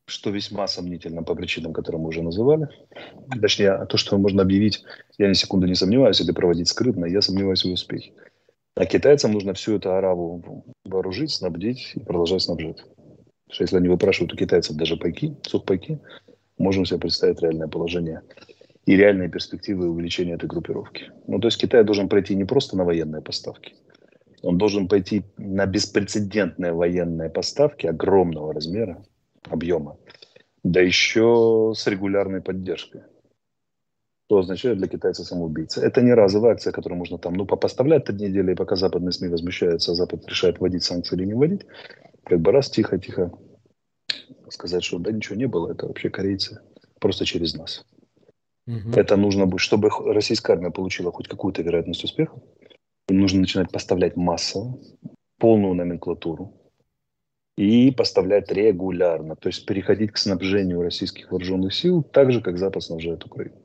[0.05, 2.67] Что весьма сомнительно по причинам, которые мы уже называли.
[3.41, 4.83] Точнее, то, что можно объявить,
[5.17, 8.11] я ни секунды не сомневаюсь, это проводить скрытно, я сомневаюсь в успехе.
[8.75, 12.83] А китайцам нужно всю эту араву вооружить, снабдить и продолжать снабжать.
[12.83, 15.99] Потому что если они выпрашивают у китайцев даже пайки, сухпайки,
[16.57, 18.21] можем себе представить реальное положение
[18.85, 21.11] и реальные перспективы увеличения этой группировки.
[21.27, 23.73] Ну, то есть Китай должен пройти не просто на военные поставки,
[24.41, 29.05] он должен пойти на беспрецедентные военные поставки огромного размера,
[29.49, 29.97] объема,
[30.63, 33.01] да еще с регулярной поддержкой.
[34.25, 35.85] Что означает для китайца самоубийца?
[35.85, 39.91] Это не разовая акция, которую можно там, ну, попоставлять три недели, пока западные СМИ возмущаются,
[39.91, 41.65] а Запад решает вводить санкции или не вводить.
[42.23, 43.31] Как бы раз тихо-тихо
[44.49, 46.61] сказать, что да ничего не было, это вообще корейцы,
[46.99, 47.85] просто через нас.
[48.65, 48.91] Угу.
[48.95, 52.41] Это нужно будет, чтобы российская армия получила хоть какую-то вероятность успеха,
[53.09, 54.79] им нужно начинать поставлять массово,
[55.37, 56.53] полную номенклатуру,
[57.57, 62.83] и поставлять регулярно, то есть переходить к снабжению российских вооруженных сил так же, как Запад
[62.83, 63.55] снабжает Украину.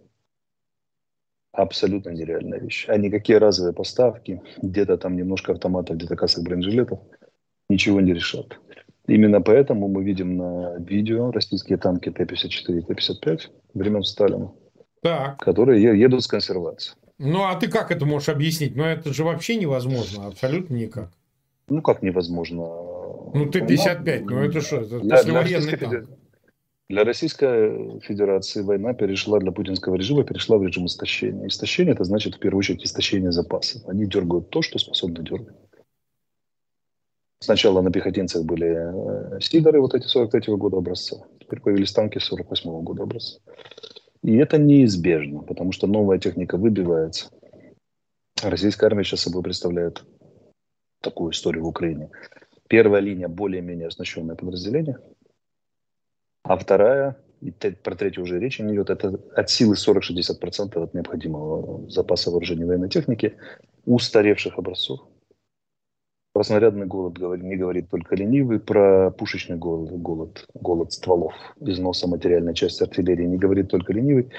[1.52, 2.84] Абсолютно нереальная вещь.
[2.88, 7.00] А никакие разовые поставки, где-то там немножко автоматов, где-то кассовых бронежилетов,
[7.68, 8.58] ничего не решат.
[9.06, 13.40] Именно поэтому мы видим на видео российские танки Т-54 и Т-55
[13.72, 14.52] времен Сталина,
[15.00, 15.38] так.
[15.38, 16.98] которые едут с консервацией.
[17.16, 18.76] Ну, а ты как это можешь объяснить?
[18.76, 21.10] Ну, это же вообще невозможно, абсолютно никак.
[21.68, 22.66] Ну, как невозможно?
[23.34, 24.76] Ну, Т-55, ну, это что?
[24.76, 26.10] Это для, послевоенный для танк.
[26.88, 31.46] Для Российской Федерации война перешла для путинского режима, перешла в режим истощения.
[31.46, 33.86] Истощение это значит в первую очередь истощение запасов.
[33.86, 35.54] Они дергают то, что способны дергать.
[37.40, 41.18] Сначала на пехотинцах были э, Сидоры, вот эти 43-го года образца.
[41.38, 43.38] Теперь появились танки 48-го года образца.
[44.22, 47.30] И это неизбежно, потому что новая техника выбивается.
[48.42, 50.02] Российская армия сейчас собой представляет
[51.00, 52.10] такую историю в Украине.
[52.68, 54.98] Первая линия более-менее оснащенное подразделение,
[56.42, 61.88] а вторая, и про третью уже речи не идет, это от силы 40-60% от необходимого
[61.90, 63.36] запаса вооружения военной техники
[63.86, 65.00] устаревших образцов.
[66.34, 72.54] Про снарядный голод не говорит только ленивый, про пушечный голод, голод, голод стволов, износа материальной
[72.54, 74.30] части артиллерии не говорит только ленивый.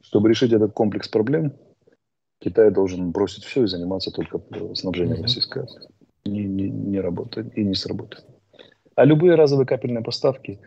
[0.00, 1.52] Чтобы решить этот комплекс проблем,
[2.40, 4.40] Китай должен бросить все и заниматься только
[4.74, 5.22] снабжением mm-hmm.
[5.22, 5.88] российской армии
[6.24, 8.24] не, не, не работает и не сработает.
[8.94, 10.60] А любые разовые капельные поставки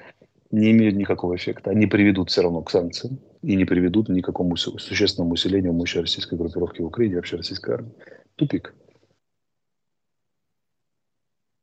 [0.52, 1.72] не имеют никакого эффекта.
[1.72, 5.98] Они приведут все равно к санкциям и не приведут ни к какому существенному усилению мощи
[5.98, 7.94] российской группировки в Украине вообще российской армии.
[8.36, 8.74] Тупик.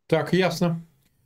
[0.07, 0.85] Так, ясно.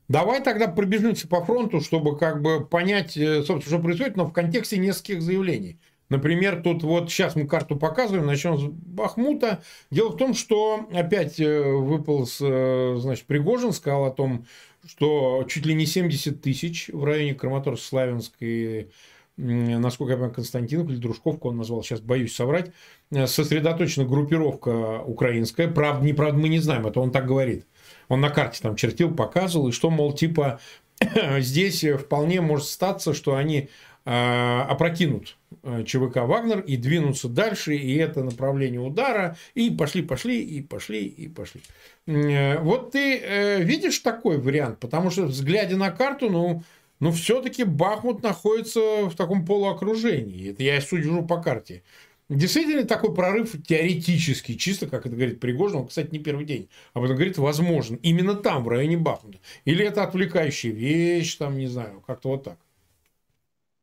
[0.09, 4.33] Давай тогда пробежимся по фронту, чтобы как бы понять, э, собственно, что происходит, но в
[4.33, 5.81] контексте нескольких заявлений.
[6.09, 9.62] Например, тут вот сейчас мы карту показываем, начнем с Бахмута.
[9.90, 14.47] Дело в том, что опять э, выпал, э, значит, Пригожин, сказал о том,
[14.87, 18.88] что чуть ли не 70 тысяч в районе Краматорск-Славянск и
[19.37, 22.73] насколько я понимаю, Константинов или Дружковку он назвал, сейчас боюсь соврать,
[23.11, 25.68] э, сосредоточена группировка украинская.
[25.68, 27.66] Правда, не правда, мы не знаем, это он так говорит.
[28.09, 30.59] Он на карте там чертил, показывал, и что, мол, типа,
[31.38, 33.68] здесь вполне может статься, что они
[34.05, 35.38] опрокинут
[35.87, 41.28] ЧВК «Вагнер» и двинуться дальше, и это направление удара, и пошли, пошли, и пошли, и
[41.28, 41.62] пошли.
[42.06, 46.62] Э, вот ты э, видишь такой вариант, потому что, взглядя на карту, ну,
[47.00, 50.50] ну все-таки Бахмут находится в таком полуокружении.
[50.50, 51.82] Это я сужу по карте.
[52.28, 57.04] Действительно такой прорыв теоретический, чисто, как это говорит Пригожин, он, кстати, не первый день, об
[57.04, 59.38] этом говорит, возможен, именно там, в районе Бахмута.
[59.64, 62.58] Или это отвлекающая вещь, там, не знаю, как-то вот так.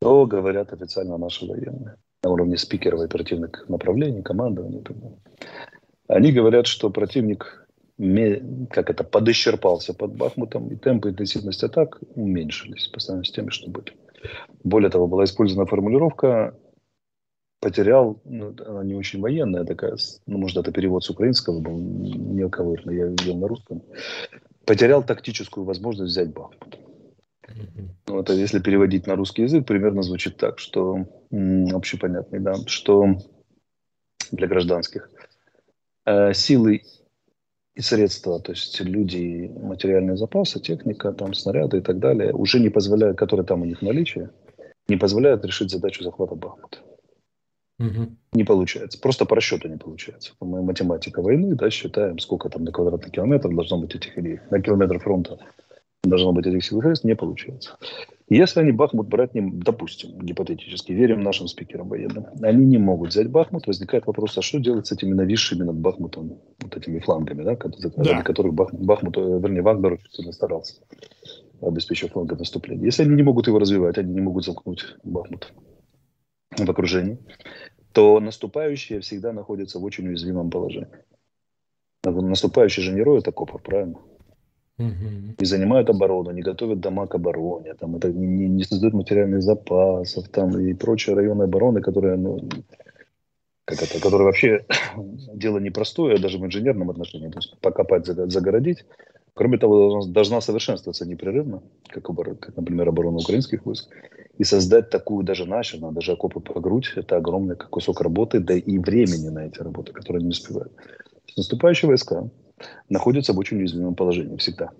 [0.06, 4.84] То говорят официально наши военные на уровне спикеров оперативных направлений, командования.
[6.06, 7.66] Они говорят, что противник
[8.70, 13.68] как это, подисчерпался под Бахмутом, и темпы интенсивность атак уменьшились по сравнению с теми, что
[13.68, 13.96] были.
[14.62, 16.56] Более того, была использована формулировка
[17.60, 22.48] потерял, ну, она не очень военная такая, ну, может, это перевод с украинского был, не
[22.48, 23.82] ковырно, я видел на русском.
[24.66, 26.85] Потерял тактическую возможность взять Бахмут.
[28.06, 33.18] Ну, это если переводить на русский язык, примерно звучит так, что общепонятный, да, что
[34.32, 35.10] для гражданских
[36.04, 36.82] э, силы
[37.74, 42.70] и средства, то есть люди, материальные запасы, техника, там, снаряды и так далее, уже не
[42.70, 44.30] позволяют, которые там у них в наличии,
[44.88, 46.78] не позволяют решить задачу захвата Бахмута.
[47.78, 48.16] Угу.
[48.32, 48.98] Не получается.
[48.98, 50.32] Просто по расчету не получается.
[50.40, 54.62] Мы математика войны, да, считаем, сколько там на квадратный километр должно быть этих или на
[54.62, 55.38] километр фронта
[56.08, 57.76] должно быть этих сил средств, не получается.
[58.28, 63.30] Если они Бахмут брать не, допустим, гипотетически, верим нашим спикерам военным, они не могут взять
[63.30, 67.56] Бахмут, возникает вопрос, а что делать с этими нависшими над Бахмутом, вот этими флангами, да,
[67.56, 68.22] да.
[68.22, 70.74] которых Бахмут, Бахмут, э, вернее, Вагнер очень старался,
[71.62, 72.84] обеспечив фланг наступления.
[72.84, 75.52] Если они не могут его развивать, они не могут замкнуть Бахмут
[76.50, 77.18] в окружении,
[77.92, 80.88] то наступающие всегда находятся в очень уязвимом положении.
[82.04, 83.98] Наступающие же не роют окопов, правильно?
[84.78, 85.36] Угу.
[85.38, 90.28] Не занимают оборону, не готовят дома к обороне, там, это не, не создают материальных запасов
[90.28, 92.38] там, и прочие районы обороны, которые, ну,
[93.64, 94.66] как это, которые вообще
[95.34, 97.28] дело непростое, даже в инженерном отношении.
[97.28, 98.84] То есть покопать, загородить.
[99.32, 103.88] Кроме того, должна совершенствоваться непрерывно, как, как, например, оборона украинских войск.
[104.38, 108.78] И создать такую даже начерно, даже окопы по грудь, это огромный кусок работы, да и
[108.78, 110.72] времени на эти работы, которые не успевают.
[111.36, 112.30] Наступающие войска
[112.88, 114.70] находятся в очень уязвимом положении всегда.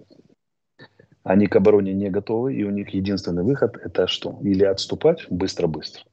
[1.23, 4.39] Они к обороне не готовы, и у них единственный выход– это что?
[4.43, 6.05] Или отступать быстро-быстро,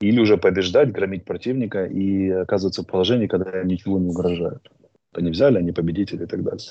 [0.00, 4.70] или уже побеждать, громить противника и оказываться в положении, когда ничего не угрожают.
[5.12, 6.68] Они взяли, они победители и так далее.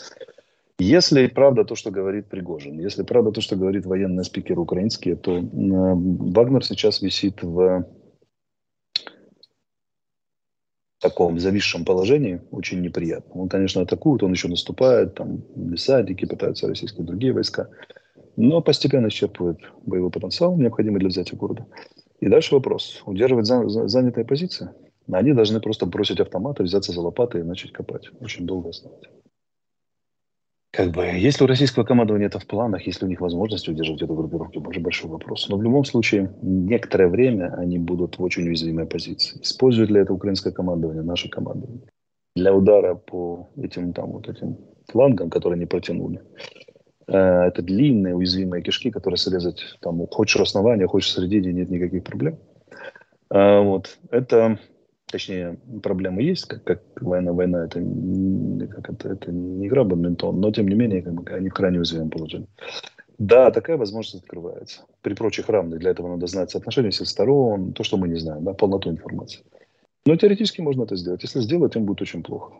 [0.77, 5.37] Если правда то, что говорит Пригожин, если правда то, что говорит военный спикер украинский, то
[5.37, 7.87] э, Вагнер сейчас висит в
[10.99, 13.41] таком зависшем положении, очень неприятно.
[13.41, 17.69] Он, конечно, атакует, он еще наступает, там десантники пытаются российские другие войска,
[18.35, 21.65] но постепенно исчерпывает боевой потенциал, необходимый для взятия города.
[22.19, 23.01] И дальше вопрос.
[23.05, 24.69] Удерживать за, за, занятые позиции?
[25.11, 28.09] Они должны просто бросить автоматы, взяться за лопаты и начать копать.
[28.19, 29.03] Очень долго оставить
[30.75, 34.13] как бы, если у российского командования это в планах, если у них возможность удержать эту
[34.13, 35.47] группировку, это большой вопрос.
[35.49, 39.39] Но в любом случае, некоторое время они будут в очень уязвимой позиции.
[39.41, 41.87] Использует ли это украинское командование, наше командование,
[42.35, 44.57] для удара по этим, там, вот этим
[44.91, 46.21] флангам, которые не протянули.
[47.07, 52.37] Э, это длинные уязвимые кишки, которые срезать, там, хочешь основания, хочешь середине, нет никаких проблем.
[53.29, 53.97] Э, вот.
[54.11, 54.59] Это
[55.07, 57.79] точнее, проблемы есть, как, как война, война, это,
[58.69, 61.77] как это, это не игра бадминтон, но тем не менее, как бы, они в крайне
[61.77, 62.47] уязвимом положении.
[63.17, 64.81] Да, такая возможность открывается.
[65.01, 65.79] При прочих равных.
[65.79, 69.43] Для этого надо знать соотношение всех сторон, то, что мы не знаем, да, полноту информации.
[70.05, 71.23] Но теоретически можно это сделать.
[71.23, 72.53] Если сделать, им будет очень плохо.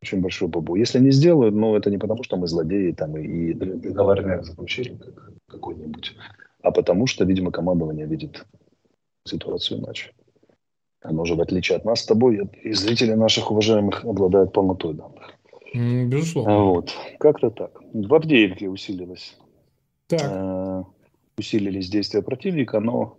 [0.00, 0.76] Очень большой бабу.
[0.76, 4.94] Если не сделают, ну, это не потому, что мы злодеи там и, и договорные заключили
[4.94, 6.14] как, какой-нибудь,
[6.62, 8.46] а потому что, видимо, командование видит
[9.24, 10.12] ситуацию иначе.
[11.00, 15.34] Оно же, в отличие от нас с тобой, и зрители наших уважаемых обладают полнотой данных.
[15.74, 16.64] Безусловно.
[16.64, 16.92] Вот.
[17.20, 17.80] Как-то так.
[17.92, 19.36] В Авдеевке усилилось.
[20.08, 20.22] Так.
[20.24, 20.82] Э,
[21.36, 23.18] усилились действия противника, но,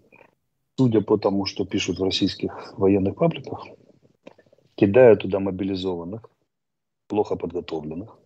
[0.77, 3.65] судя по тому, что пишут в российских военных пабликах,
[4.75, 6.29] кидая туда мобилизованных,
[7.07, 8.17] плохо подготовленных,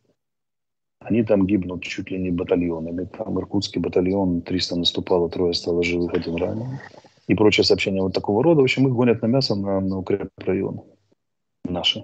[1.00, 3.06] они там гибнут чуть ли не батальонами.
[3.06, 6.80] Там иркутский батальон, 300 наступало, трое стало живых, один раненый
[7.28, 8.62] и прочие сообщения вот такого рода.
[8.62, 10.84] В общем, их гонят на мясо на, на укрепрайоны
[11.64, 12.04] наши.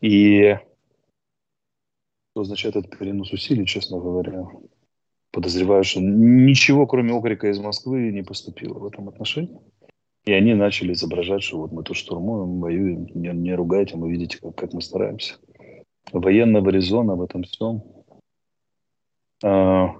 [0.00, 0.56] И
[2.32, 4.46] что означает этот перенос усилий, честно говоря,
[5.30, 9.58] подозреваю, что ничего, кроме окрика из Москвы, не поступило в этом отношении.
[10.24, 14.38] И они начали изображать, что вот мы тут штурмуем, воюем, не, не ругайте, мы видите,
[14.40, 15.34] как, как мы стараемся.
[16.12, 17.82] Военного резона в этом всем
[19.42, 19.94] а,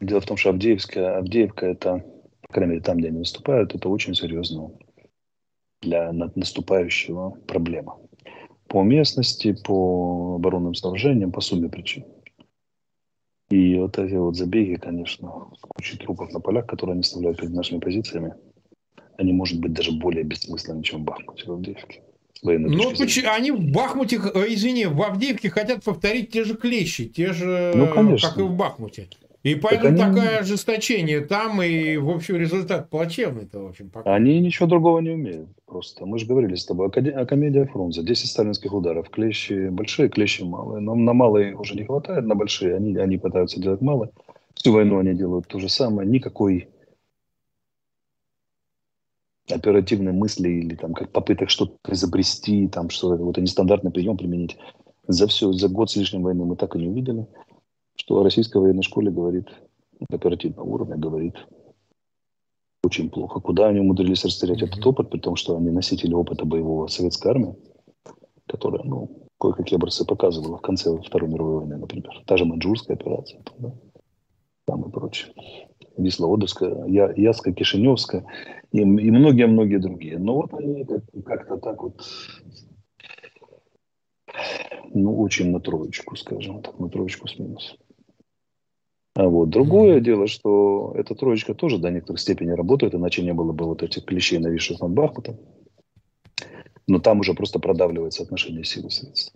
[0.00, 2.04] Дело в том, что Авдеевская, Авдеевка это,
[2.42, 4.70] по крайней мере, там, где они выступают, это очень серьезная
[5.80, 7.98] для наступающего проблема.
[8.68, 12.04] По местности, по оборонным сооружениям, по сумме причин.
[13.50, 17.52] И вот эти вот забеги, конечно, с кучей трупов на полях, которые они оставляют перед
[17.52, 18.34] нашими позициями,
[19.16, 22.02] они, может быть, даже более бессмысленны, чем в Бахмуте, в Авдеевке.
[22.42, 27.32] Ну, почему, они в Бахмуте, э, извини, в Авдеевке хотят повторить те же клещи, те
[27.32, 27.86] же, ну,
[28.20, 29.08] как и в Бахмуте.
[29.44, 30.20] И поэтому так они...
[30.20, 34.14] такое ожесточение там, и, в общем, результат плачевный-то, в общем, пока.
[34.14, 36.06] Они ничего другого не умеют просто.
[36.06, 40.80] Мы же говорили с тобой, о комедия Фрунзе, 10 сталинских ударов, клещи большие, клещи малые.
[40.80, 44.12] Но на малые уже не хватает, на большие они, они пытаются делать малые.
[44.54, 46.68] Всю войну они делают то же самое, никакой
[49.50, 54.56] оперативной мысли или там как попыток что-то изобрести, там что-то, вот нестандартный прием применить.
[55.06, 57.26] За все, за год с лишним войны мы так и не увидели
[57.96, 59.48] что о российской военной школе говорит,
[60.10, 61.34] оперативного уровня говорит
[62.84, 63.40] очень плохо.
[63.40, 64.66] Куда они умудрились растерять mm-hmm.
[64.66, 67.54] этот опыт, при том, что они носители опыта боевого советской армии,
[68.46, 72.22] которая, ну, кое-какие образцы показывала в конце Второй мировой войны, например.
[72.26, 73.74] Та же Маньчжурская операция, там, да,
[74.66, 75.32] там и прочее.
[75.96, 78.26] Висловодовская, Я, Яска, Кишиневская
[78.72, 80.18] и, и многие-многие другие.
[80.18, 80.84] Но вот они
[81.24, 82.02] как-то так вот
[84.92, 87.78] ну, очень на троечку, скажем так, на троечку с минусом.
[89.16, 90.04] А вот другое mm-hmm.
[90.04, 94.04] дело, что эта троечка тоже до некоторой степени работает, иначе не было бы вот этих
[94.04, 95.38] клещей, нависших над Бахмутом.
[96.88, 99.34] Но там уже просто продавливается отношение сил и средств.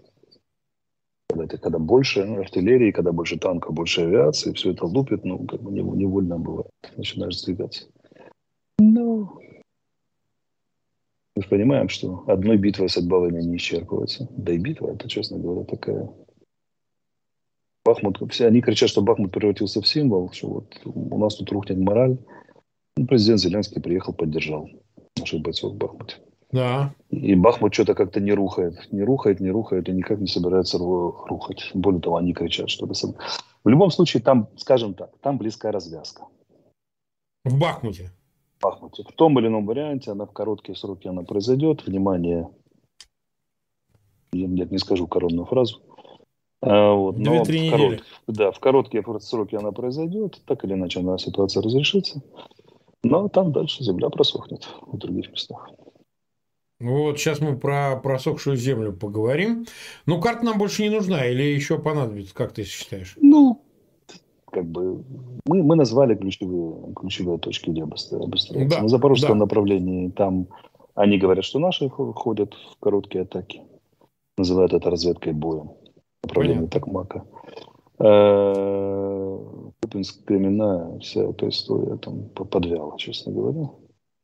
[1.29, 5.63] Когда, это, когда больше артиллерии, когда больше танков, больше авиации, все это лупит, ну, как
[5.63, 6.71] бы невольно бывает.
[6.97, 7.87] Начинаешь сдвигаться.
[8.79, 9.39] Ну,
[11.37, 14.27] мы же понимаем, что одной битвой судьба войны не исчерпывается.
[14.37, 16.11] Да и битва, это, честно говоря, такая
[17.89, 21.79] Бахмут, все они кричат, что Бахмут превратился в символ, что вот у нас тут рухнет
[21.79, 22.19] мораль.
[22.99, 24.69] Ну, президент Зеленский приехал, поддержал
[25.19, 26.17] наших бойцов в Бахмуте.
[26.53, 26.95] Да.
[27.09, 28.93] И Бахмут что-то как-то не рухает.
[28.93, 31.71] Не рухает, не рухает и никак не собирается рухать.
[31.73, 32.87] Более того, они кричат, что.
[32.87, 36.25] В любом случае, там, скажем так, там близкая развязка.
[37.45, 38.11] В Бахмуте?
[38.59, 39.03] В Бахмуте.
[39.03, 41.87] В том или ином варианте она в короткие сроки она произойдет.
[41.87, 42.51] Внимание,
[44.33, 45.81] я не скажу коронную фразу.
[46.61, 47.19] А, вот.
[47.19, 48.03] Но в, корот...
[48.27, 52.23] да, в короткие сроки она произойдет, так или иначе она ситуация разрешится.
[53.05, 55.69] Но там дальше земля просохнет в других местах.
[56.81, 59.67] Вот сейчас мы про просохшую землю поговорим.
[60.07, 63.17] Ну, карта нам больше не нужна или еще понадобится, как ты считаешь?
[63.21, 63.65] Ну,
[64.51, 65.05] как бы
[65.45, 68.55] мы, мы назвали ключевые, ключевые точки, где обостряются.
[68.69, 69.45] Да, На запорожском да.
[69.45, 70.49] направлении там
[70.95, 73.63] они говорят, что наши ходят в короткие атаки.
[74.37, 75.73] Называют это разведкой боем
[76.23, 77.25] направлении Токмака.
[78.01, 79.39] Э,
[79.83, 83.71] Купинск, Кременная, вся эта история там подвяла, честно говоря.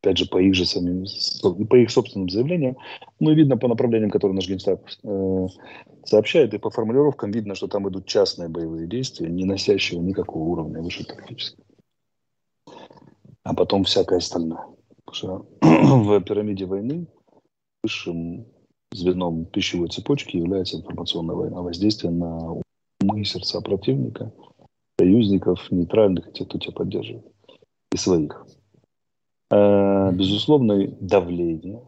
[0.01, 1.05] Опять же, по их же самим,
[1.67, 2.77] по их собственным заявлениям.
[3.19, 5.47] Ну и видно по направлениям, которые наш Генштаб э,
[6.05, 10.81] сообщает, и по формулировкам видно, что там идут частные боевые действия, не носящие никакого уровня
[10.81, 11.65] выше тактического.
[13.43, 14.65] А потом всякое остальное.
[15.05, 17.07] Потому что в пирамиде войны
[17.83, 18.45] высшим
[18.95, 22.53] звеном пищевой цепочки является информационная война, воздействие на
[23.01, 24.31] умы и сердца противника,
[24.97, 27.25] союзников, нейтральных, тех, кто тебя поддерживает,
[27.91, 28.45] и своих.
[29.51, 31.81] Э, безусловно, давление,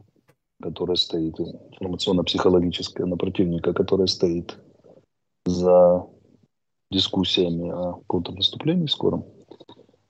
[0.61, 4.57] которое стоит, информационно-психологическое на противника, которое стоит
[5.45, 6.05] за
[6.91, 9.25] дискуссиями о контрнаступлении скором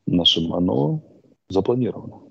[0.06, 1.04] нашим, оно
[1.50, 2.27] запланировано.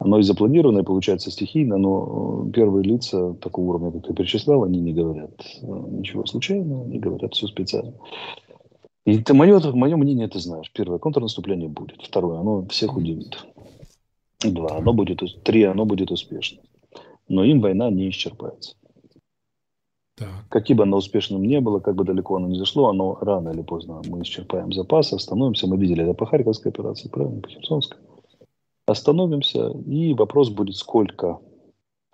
[0.00, 4.64] Оно и запланировано, и получается стихийно, но э, первые лица такого уровня, как ты перечислял,
[4.64, 5.30] они не говорят
[5.60, 7.92] э, ничего случайного, не говорят все специально.
[9.04, 10.72] И ты, мое, мое мнение ты знаешь.
[10.72, 12.00] Первое, контрнаступление будет.
[12.02, 13.44] Второе, оно всех удивит.
[14.42, 16.62] Два, оно будет, три, оно будет успешно.
[17.28, 18.76] Но им война не исчерпается.
[20.16, 20.28] Так.
[20.48, 23.60] Каким бы оно успешным не было, как бы далеко оно не зашло, оно рано или
[23.60, 25.66] поздно мы исчерпаем запасы, остановимся.
[25.66, 27.98] Мы видели это по Харьковской операции, правильно, по Херсонской
[28.90, 31.40] остановимся, и вопрос будет сколько,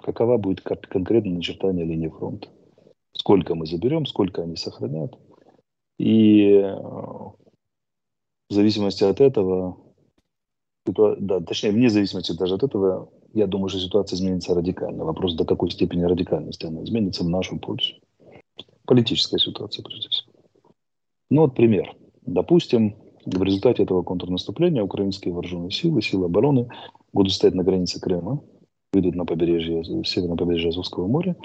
[0.02, 2.48] какова будет конкретно начертание линии фронта.
[3.12, 5.18] Сколько мы заберем, сколько они сохранят.
[5.98, 7.34] И э, в
[8.50, 9.78] зависимости от этого,
[10.84, 15.04] да, точнее, вне зависимости даже от этого, я думаю, что ситуация изменится радикально.
[15.04, 17.94] Вопрос, до какой степени радикальности она изменится в нашу пользу.
[18.84, 20.32] Политическая ситуация, прежде всего.
[21.30, 21.96] Ну вот пример.
[22.22, 22.96] Допустим,
[23.26, 26.68] в результате этого контрнаступления украинские вооруженные силы, силы обороны
[27.12, 28.42] будут стоять на границе Крыма,
[28.92, 31.36] выйдут на побережье, северное побережье Азовского моря,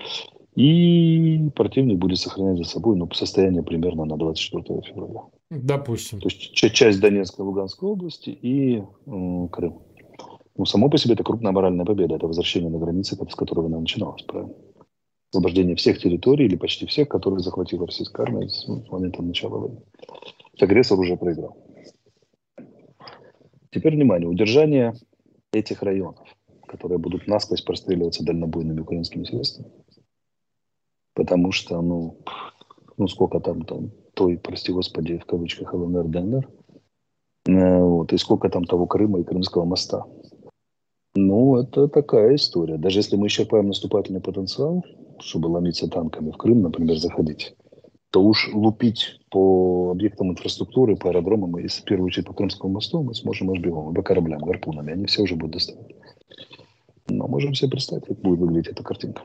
[0.55, 5.21] и противник будет сохранять за собой ну, состояние примерно на 24 февраля.
[5.49, 6.19] Допустим.
[6.19, 9.79] То есть часть Донецкой и Луганской области и э, Крым.
[10.57, 12.15] Ну, само по себе это крупная моральная победа.
[12.15, 14.53] Это возвращение на границы, с которой она начиналась, правильно?
[15.31, 19.81] Освобождение всех территорий или почти всех, которые захватила российская армия с момента начала войны.
[20.59, 21.57] Агрессор уже проиграл.
[23.71, 24.93] Теперь внимание, удержание
[25.53, 26.27] этих районов,
[26.67, 29.71] которые будут насквозь простреливаться дальнобойными украинскими средствами.
[31.13, 32.17] Потому что, ну,
[32.97, 36.49] ну сколько там, там той, прости господи, в кавычках ЛНР, ДНР,
[37.47, 40.05] э, вот, и сколько там того Крыма и Крымского моста.
[41.15, 42.77] Ну, это такая история.
[42.77, 44.85] Даже если мы исчерпаем наступательный потенциал,
[45.19, 47.55] чтобы ломиться танками в Крым, например, заходить,
[48.11, 53.01] то уж лупить по объектам инфраструктуры, по аэродромам и, в первую очередь, по Крымскому мосту
[53.01, 54.93] мы сможем аж бегом, по кораблям, гарпунами.
[54.93, 55.95] Они все уже будут доставать.
[57.07, 59.23] Но можем себе представить, как будет выглядеть эта картинка.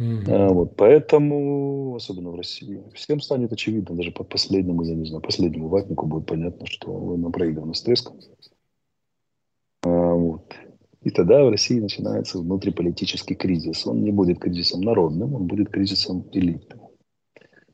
[0.00, 0.24] Mm-hmm.
[0.28, 5.22] А, вот, поэтому, особенно в России, всем станет очевидно, даже по последнему, я не знаю,
[5.22, 8.18] последнему ватнику будет понятно, что война проиграна с треском.
[9.82, 10.54] А, вот.
[11.02, 13.86] И тогда в России начинается внутриполитический кризис.
[13.86, 16.81] Он не будет кризисом народным, он будет кризисом элитным.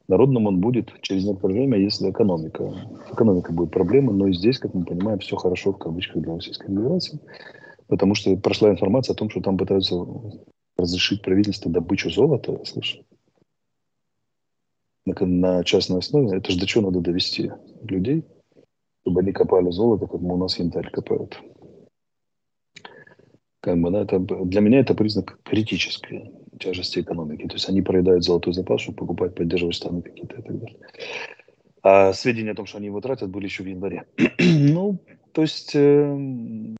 [0.08, 2.72] Народным он будет через некоторое время, если экономика.
[3.12, 6.70] Экономика будет проблемой, но и здесь, как мы понимаем, все хорошо в кавычках для российской
[6.70, 7.20] миграции.
[7.88, 9.96] Потому что прошла информация о том, что там пытаются
[10.78, 13.04] разрешить правительство добычу золота, слышал?
[15.04, 16.38] На, на частной основе.
[16.38, 17.52] Это же до чего надо довести
[17.82, 18.24] людей,
[19.02, 21.38] чтобы они копали золото, как мы у нас янтарь копают.
[23.60, 27.46] Как бы, да, это, для меня это признак критической тяжести экономики.
[27.46, 30.78] То есть они проедают золотой запас, чтобы покупать, поддерживать страны какие-то и так далее.
[31.82, 34.04] А сведения о том, что они его тратят, были еще в январе.
[34.38, 34.98] ну,
[35.32, 36.18] то есть э,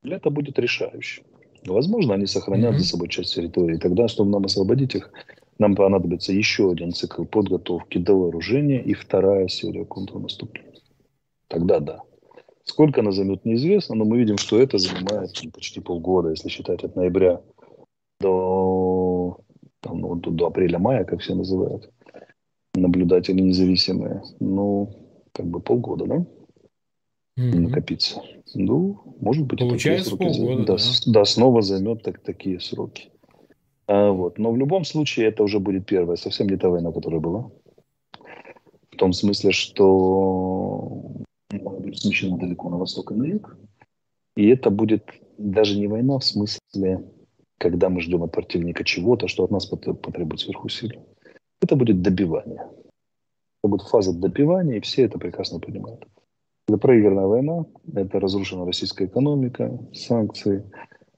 [0.04, 1.24] это будет решающим.
[1.66, 2.78] Возможно, они сохранят mm-hmm.
[2.78, 3.76] за собой часть территории.
[3.76, 5.10] И тогда, чтобы нам освободить их,
[5.58, 10.80] нам понадобится еще один цикл подготовки до вооружения и вторая серия контрнаступления.
[11.48, 12.02] Тогда да.
[12.64, 16.96] Сколько она займет, неизвестно, но мы видим, что это занимает почти полгода, если считать от
[16.96, 17.40] ноября
[18.20, 18.28] до,
[19.80, 21.90] там, ну, до, до апреля-мая, как все называют,
[22.74, 24.22] наблюдатели независимые.
[24.40, 24.90] Ну,
[25.32, 26.26] как бы полгода, да?
[27.38, 27.58] Mm-hmm.
[27.60, 28.22] Накопиться.
[28.54, 31.12] Ну, может быть, Получается такие сроки полгода, да, да.
[31.12, 33.10] да, снова займет так, такие сроки.
[33.86, 34.38] А, вот.
[34.38, 37.50] Но в любом случае это уже будет первая, совсем не та война, которая была.
[38.90, 41.22] В том смысле, что
[41.94, 43.56] смещена далеко на восток и на юг.
[44.36, 45.04] И это будет
[45.38, 47.04] даже не война в смысле,
[47.58, 51.00] когда мы ждем от противника чего-то, что от нас потребует сверхусилий.
[51.60, 52.68] Это будет добивание.
[53.62, 56.06] Это будет фаза добивания, и все это прекрасно понимают.
[56.68, 60.64] Это проигранная война, это разрушена российская экономика, санкции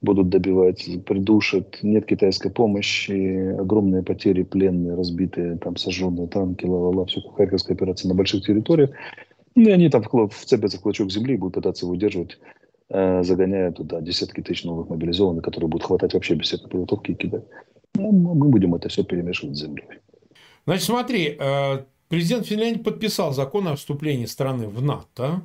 [0.01, 7.21] будут добивать, придушат, нет китайской помощи, огромные потери, пленные, разбитые, там сожженные танки, ла-ла-ла, все
[7.21, 8.91] Харьковская операция на больших территориях.
[9.53, 12.39] Ну, и они там вцепятся в клочок земли и будут пытаться его удерживать,
[12.91, 17.15] э, загоняя туда десятки тысяч новых мобилизованных, которые будут хватать вообще без всякой подготовки и
[17.15, 17.43] кидать.
[17.95, 19.85] Ну, мы будем это все перемешивать с землей.
[20.65, 25.41] Значит, смотри, э, президент Финляндии подписал закон о вступлении страны в НАТО.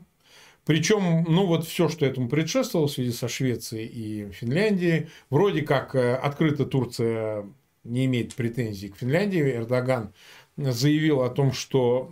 [0.65, 5.95] Причем, ну вот все, что этому предшествовало в связи со Швецией и Финляндией, вроде как
[5.95, 7.47] э, открыто Турция
[7.85, 9.41] не имеет претензий к Финляндии.
[9.41, 10.13] Эрдоган
[10.57, 12.11] заявил о том, что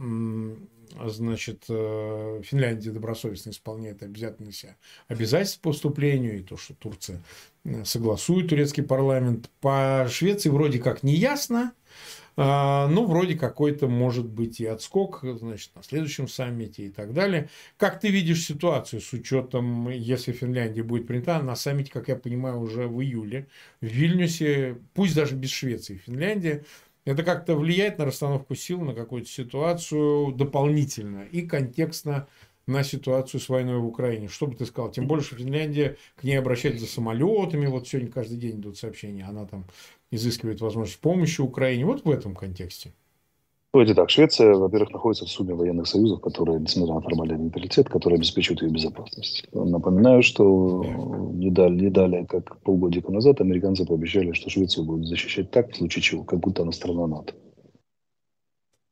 [1.07, 4.77] значит, э, Финляндия добросовестно исполняет обязательные себя
[5.09, 7.23] обязательства по вступлению, и то, что Турция
[7.65, 9.51] э, согласует турецкий парламент.
[9.61, 11.73] По Швеции вроде как не ясно,
[12.37, 17.49] ну, вроде какой-то может быть и отскок, значит, на следующем саммите и так далее.
[17.77, 22.59] Как ты видишь ситуацию с учетом, если Финляндия будет принята на саммите, как я понимаю,
[22.59, 23.47] уже в июле
[23.81, 26.65] в Вильнюсе, пусть даже без Швеции, Финляндия,
[27.05, 32.27] это как-то влияет на расстановку сил, на какую-то ситуацию дополнительно и контекстно
[32.67, 34.29] на ситуацию с войной в Украине.
[34.29, 34.91] Что бы ты сказал?
[34.91, 37.67] Тем больше Финляндия к ней обращается за самолетами.
[37.67, 39.25] Вот сегодня каждый день идут сообщения.
[39.25, 39.67] Она там
[40.11, 41.85] изыскивает возможность помощи Украине.
[41.85, 42.93] Вот в этом контексте.
[43.75, 44.09] Давайте так.
[44.09, 48.71] Швеция, во-первых, находится в сумме военных союзов, которые, несмотря на формальный нейтралитет, которые обеспечивают ее
[48.71, 49.49] безопасность.
[49.53, 50.85] Напоминаю, что
[51.33, 55.77] не далее, не далее, как полгодика назад, американцы пообещали, что Швецию будут защищать так, в
[55.77, 57.35] случае чего, как будто она страна НАТО.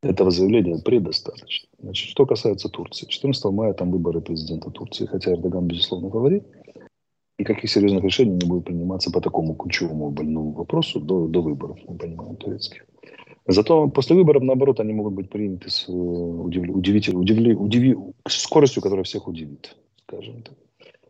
[0.02, 1.68] Этого заявления предостаточно.
[1.78, 3.06] Значит, что касается Турции.
[3.06, 6.42] 14 мая там выборы президента Турции, хотя Эрдоган, безусловно, говорит,
[7.38, 11.96] никаких серьезных решений не будет приниматься по такому ключевому больному вопросу до, до выборов, мы
[11.96, 12.84] понимаем, турецких.
[13.46, 16.68] Зато после выборов, наоборот, они могут быть приняты с э, удив...
[16.68, 17.16] удивитель...
[17.16, 17.54] удивли...
[17.54, 17.96] удиви...
[18.28, 19.76] скоростью, которая всех удивит,
[20.06, 20.54] скажем так.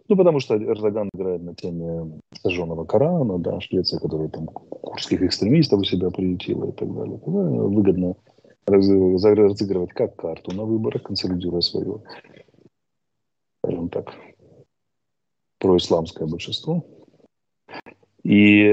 [0.09, 5.81] Ну, потому что Эрдоган играет на теме сожженного Корана, да, Швеция, которая там курских экстремистов
[5.81, 7.19] у себя приютила и так далее.
[7.19, 8.17] Тогда выгодно
[8.67, 12.03] разыгрывать как карту на выборах, консолидируя свое,
[13.63, 14.15] скажем так,
[15.59, 16.85] происламское большинство.
[18.23, 18.65] И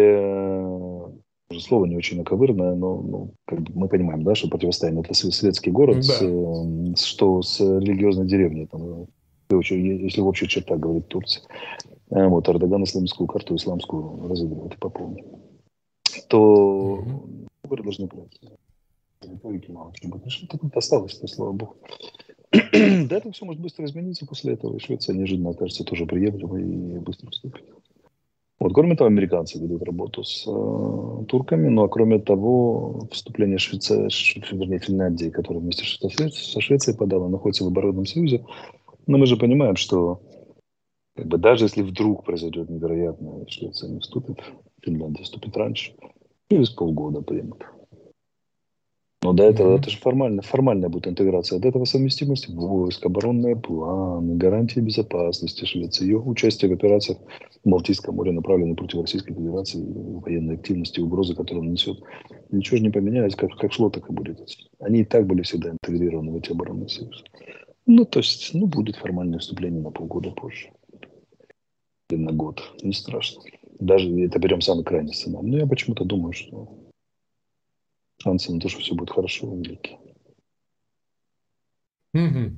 [1.49, 5.13] э, слово не очень наковырное, но ну, как бы мы понимаем, да, что противостояние это
[5.13, 6.01] светский город, да.
[6.03, 9.07] с, с, что с религиозной деревней, там,
[9.49, 11.43] если в общих чертах говорит Турция.
[12.11, 15.25] а вот Эрдоган исламскую карту исламскую разыгрывает по полной,
[16.27, 17.03] то
[17.63, 18.49] выборы должны пройти.
[19.69, 20.25] Мало будет.
[20.41, 21.75] Ну, так вот осталось, слава богу.
[22.51, 26.99] да, это все может быстро измениться после этого, и Швеция неожиданно окажется тоже приемлемой и
[26.99, 27.63] быстро вступит.
[28.59, 34.09] Вот, кроме того, американцы ведут работу с э, турками, ну а кроме того, вступление Швеции,
[34.53, 38.45] вернее, Финляндии, которая вместе со Швецией подала, находится в оборонном союзе.
[39.07, 40.21] Но мы же понимаем, что
[41.15, 44.39] как бы, даже если вдруг произойдет невероятное, Швеция не вступит,
[44.81, 45.93] Финляндия вступит раньше,
[46.49, 47.65] через полгода примут.
[49.21, 49.79] Но до этого, mm-hmm.
[49.79, 51.59] это же формально, формальная будет интеграция.
[51.59, 57.17] До этого совместимость войск, оборонные планы, гарантии безопасности Швеции, ее участие в операциях
[57.65, 61.99] в Балтийском море, направленной против Российской Федерации, военной активности, угрозы, которую он несет.
[62.49, 64.39] Ничего же не поменялось, как, как шло, так и будет.
[64.79, 67.25] Они и так были всегда интегрированы в эти оборонные союзы.
[67.85, 70.69] Ну, то есть, ну, будет формальное вступление на полгода позже.
[72.09, 72.61] Или на год.
[72.83, 73.41] Не страшно.
[73.79, 75.47] Даже это берем самый крайний сценарий.
[75.47, 76.78] Но я почему-то думаю, что
[78.19, 79.97] шансы на то, что все будет хорошо, велики.
[82.13, 82.57] Угу.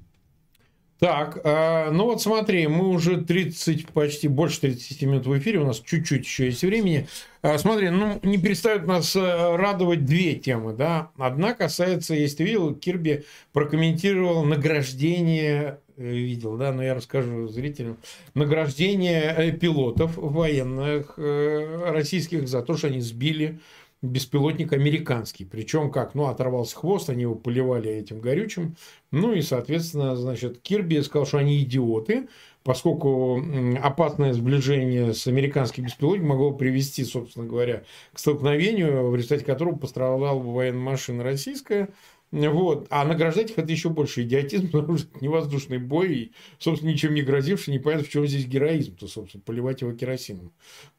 [1.02, 5.66] Так, э, ну вот смотри, мы уже 30, почти больше 30 минут в эфире, у
[5.66, 7.08] нас чуть-чуть еще есть времени.
[7.42, 11.10] Э, смотри, ну не перестают нас э, радовать две темы, да.
[11.18, 17.98] Одна касается, если ты видел, Кирби прокомментировал награждение, э, видел, да, но я расскажу зрителям,
[18.36, 23.60] награждение э, пилотов военных э, российских за то, что они сбили
[24.02, 25.46] беспилотник американский.
[25.46, 26.16] Причем как?
[26.16, 28.76] Ну, оторвался хвост, они его поливали этим горючим.
[29.12, 32.28] Ну и, соответственно, значит, Кирби сказал, что они идиоты,
[32.64, 33.42] поскольку
[33.82, 37.84] опасное сближение с американским беспилотником могло привести, собственно говоря,
[38.14, 41.90] к столкновению, в результате которого пострадала бы военная машина российская.
[42.32, 42.88] Вот.
[42.90, 46.92] А награждать их это еще больше идиотизм, потому что это не воздушный бой, и, собственно,
[46.92, 50.52] ничем не грозивший, непонятно, в чем здесь героизм-то, собственно, поливать его керосином.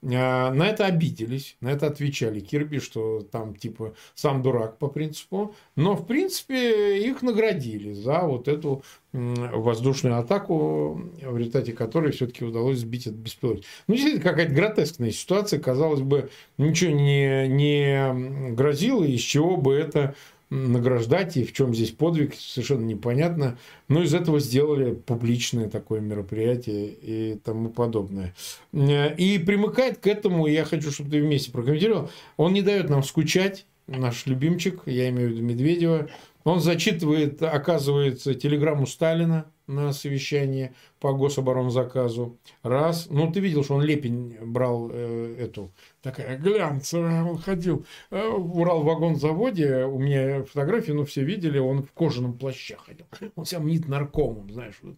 [0.05, 5.55] А, на это обиделись, на это отвечали Кирби, что там, типа, сам дурак по принципу.
[5.75, 12.79] Но, в принципе, их наградили за вот эту воздушную атаку, в результате которой все-таки удалось
[12.79, 13.65] сбить этот беспилотник.
[13.87, 15.61] Ну, действительно, какая-то гротескная ситуация.
[15.61, 20.15] Казалось бы, ничего не, не грозило, из чего бы это
[20.53, 23.59] награждать, и в чем здесь подвиг, совершенно непонятно.
[23.89, 28.35] Но из этого сделали публичное такое мероприятие и тому подобное.
[28.73, 33.67] И примыкает к этому, я хочу, чтобы ты вместе прокомментировал, он не дает нам скучать,
[33.87, 36.09] наш любимчик, я имею в виду Медведева,
[36.45, 42.39] он зачитывает, оказывается, телеграмму Сталина на совещание по гособоронзаказу.
[42.63, 43.09] Раз.
[43.11, 45.73] Ну, ты видел, что он Лепень брал э, эту,
[46.03, 51.93] такая глянцевая, он ходил э, в Урал-вагонзаводе, у меня фотографии, ну, все видели, он в
[51.93, 53.07] кожаном плаще ходил.
[53.37, 54.97] Он себя мнит наркомом, знаешь, вот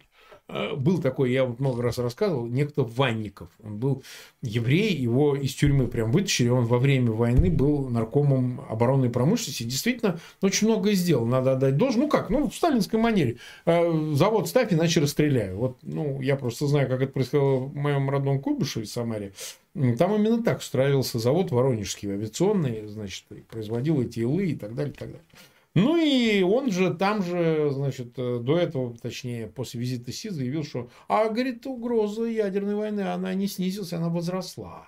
[0.49, 3.49] был такой, я вот много раз рассказывал, некто Ванников.
[3.63, 4.03] Он был
[4.43, 6.49] еврей, его из тюрьмы прям вытащили.
[6.49, 9.63] Он во время войны был наркомом оборонной промышленности.
[9.63, 11.25] Действительно, очень многое сделал.
[11.25, 12.05] Надо отдать должное.
[12.05, 13.39] Ну как, ну в сталинской манере.
[13.65, 15.57] Э, завод ставь, иначе расстреляю.
[15.57, 19.33] Вот, ну, я просто знаю, как это происходило в моем родном Куйбышеве в Самаре.
[19.99, 24.97] Там именно так устраивался завод Воронежский авиационный, значит, производил эти илы и так далее, и
[24.97, 25.25] так далее.
[25.75, 30.63] Ну и он же там же, значит, э, до этого, точнее, после визита Си заявил,
[30.65, 34.87] что, а, говорит, угроза ядерной войны, она не снизилась, она возросла,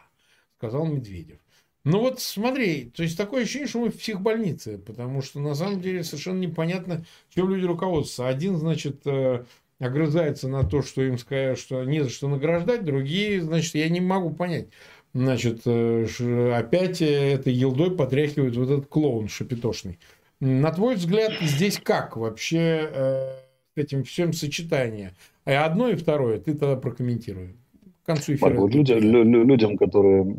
[0.59, 1.41] сказал Медведев.
[1.83, 5.81] Ну вот смотри, то есть такое ощущение, что мы в психбольнице, потому что на самом
[5.81, 8.29] деле совершенно непонятно, чем люди руководствуются.
[8.29, 9.45] Один, значит, э,
[9.79, 14.01] огрызается на то, что им сказали, что не за что награждать, другие, значит, я не
[14.01, 14.69] могу понять.
[15.15, 16.07] Значит, э,
[16.55, 19.99] опять этой елдой потряхивает вот этот клоун шапитошный.
[20.41, 23.31] На твой взгляд, здесь как вообще э,
[23.75, 25.13] этим всем сочетание?
[25.47, 27.57] И одно и второе, ты тогда прокомментируй.
[28.03, 28.49] К концу эфира.
[28.49, 30.37] Марк, вот людям, лю, людям, которые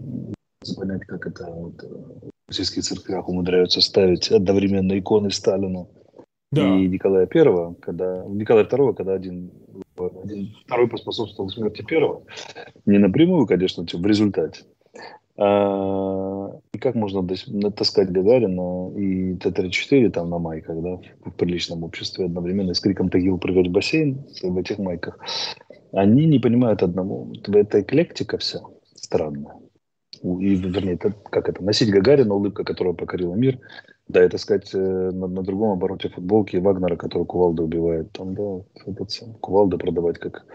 [0.76, 5.88] понять, как это вот, э, в российских церквях умудряются ставить одновременно иконы Сталина
[6.52, 6.68] да.
[6.68, 9.52] и Николая Первого, когда Николая Второго, когда один,
[9.98, 12.24] один второй поспособствовал смерти первого,
[12.86, 14.64] не напрямую, конечно, в результате,
[15.38, 16.47] а,
[16.78, 22.74] и как можно натаскать Гагарина и Т-34 там на майках, да, в приличном обществе одновременно
[22.74, 25.18] с криком «Тагил, прыгать в бассейн» в этих майках.
[25.92, 27.34] Они не понимают одного.
[27.48, 28.60] Это эклектика вся
[28.96, 29.56] странная.
[30.22, 33.60] И, вернее, это, как это, носить Гагарина, улыбка, которая покорила мир,
[34.08, 38.64] да, это сказать, э, на, на другом обороте футболки Вагнера, который кувалда убивает, там, да,
[38.86, 40.46] этот сам, кувалда продавать как,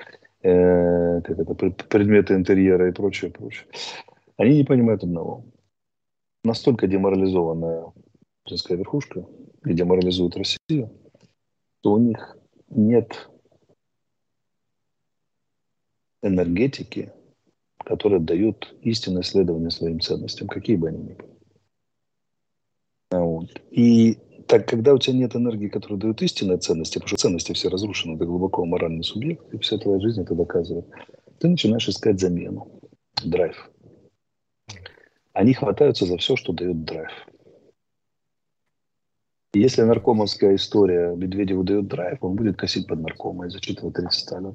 [0.43, 1.55] э, как это,
[1.89, 3.67] предметы интерьера и прочее, прочее.
[4.37, 5.45] Они не понимают одного.
[6.45, 7.93] Настолько деморализованная
[8.43, 9.27] путинская верхушка
[9.65, 10.91] и деморализует Россию,
[11.81, 12.37] что у них
[12.69, 13.29] нет
[16.23, 17.13] энергетики
[17.85, 21.29] которые дают истинное следование своим ценностям, какие бы они ни были.
[23.11, 23.61] Вот.
[23.71, 27.69] И так, когда у тебя нет энергии, которая дает истинные ценности, потому что ценности все
[27.69, 30.87] разрушены, ты глубоко моральный субъект, и вся твоя жизнь это доказывает,
[31.39, 32.81] ты начинаешь искать замену,
[33.25, 33.71] драйв.
[35.33, 37.11] Они хватаются за все, что дает драйв.
[39.55, 44.13] И если наркомовская история Медведеву дает драйв, он будет косить под наркома и зачитывать 30
[44.13, 44.55] Сталина.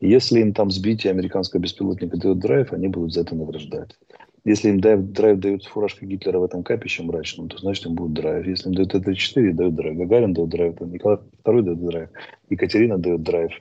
[0.00, 3.96] Если им там сбитие американского беспилотника дает драйв, они будут за это награждать.
[4.44, 8.14] Если им драйв, драйв дают фуражка Гитлера в этом капище мрачном, то значит им будет
[8.14, 8.46] драйв.
[8.46, 9.96] Если им дают Т-34, дают драйв.
[9.96, 12.08] Гагарин дает драйв, Николай II дает драйв,
[12.48, 13.52] Екатерина дает драйв.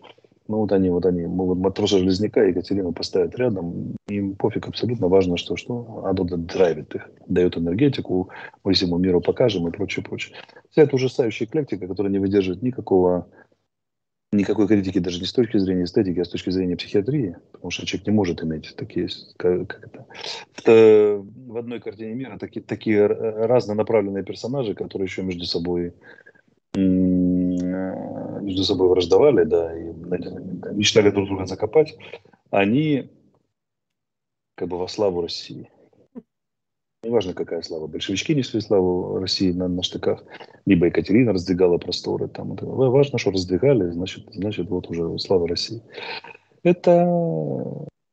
[0.48, 3.96] Ну вот они, вот они могут матроса Железняка и Екатерину поставить рядом.
[4.08, 8.30] Им пофиг абсолютно важно, что, что оно драйвит их, дает энергетику,
[8.64, 10.36] мы всему миру покажем и прочее, прочее.
[10.72, 13.28] Вся эта ужасающая эклектика, которая не выдерживает никакого
[14.32, 17.86] никакой критики даже не с точки зрения эстетики, а с точки зрения психиатрии, потому что
[17.86, 20.06] человек не может иметь такие, как, как это,
[20.66, 25.94] в, в одной картине мира такие, такие разнонаправленные персонажи, которые еще между собой
[28.48, 31.98] между собой враждовали, да, и мечтали друг друга закопать,
[32.50, 33.10] они
[34.56, 35.70] как бы во славу России.
[37.04, 37.88] Неважно, какая слава.
[37.88, 40.24] Большевички несли славу России на, на штыках,
[40.66, 42.28] либо Екатерина раздвигала просторы.
[42.28, 42.54] Там.
[42.54, 45.82] Это, важно, что раздвигали, значит, значит, вот уже слава России.
[46.64, 47.08] Это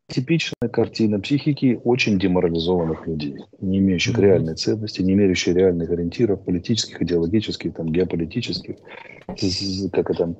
[0.08, 4.22] типичная картина психики очень деморализованных людей, не имеющих mm-hmm.
[4.22, 8.76] реальной ценности, не имеющих реальных ориентиров политических, идеологических, там, геополитических,
[9.92, 10.36] как это,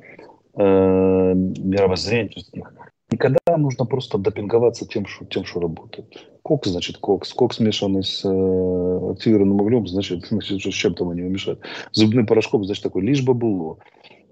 [0.56, 2.72] э, мировоззренческих.
[3.10, 6.06] Никогда нужно просто допинговаться тем, что, тем, что работает.
[6.42, 7.32] Кокс, значит, кокс.
[7.32, 11.60] Кокс, смешанный с э, активированным углем, значит, значит, с чем-то его не мешает.
[11.92, 13.78] Зубным порошком, значит, такой, лишь бы было.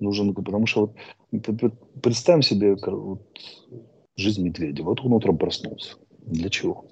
[0.00, 0.94] Нужен, потому что
[1.30, 3.22] вот, представим себе вот,
[4.16, 4.82] жизнь медведя.
[4.82, 5.96] Вот он утром проснулся.
[6.18, 6.86] Для чего?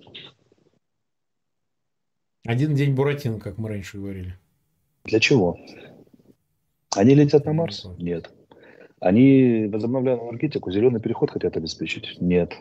[2.46, 4.38] Один день Буратино, как мы раньше говорили.
[5.04, 5.58] Для чего?
[6.96, 7.86] Они летят на Марс?
[7.98, 8.30] Нет.
[9.00, 12.20] Они возобновляют энергетику, зеленый переход хотят обеспечить?
[12.20, 12.52] Нет.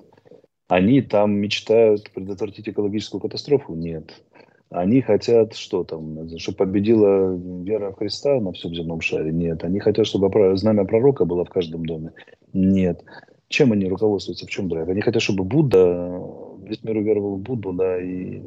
[0.70, 3.76] Они там мечтают предотвратить экологическую катастрофу?
[3.76, 4.24] Нет.
[4.70, 9.32] Они хотят, что там, чтобы победила вера в Христа на всем земном шаре?
[9.32, 9.64] Нет.
[9.64, 12.14] Они хотят, чтобы знамя пророка было в каждом доме?
[12.54, 13.04] Нет.
[13.50, 14.88] Чем они руководствуются, в чем драйв?
[14.88, 16.22] Они хотят, чтобы Будда,
[16.64, 18.42] весь мир уверовал в Будду, да, и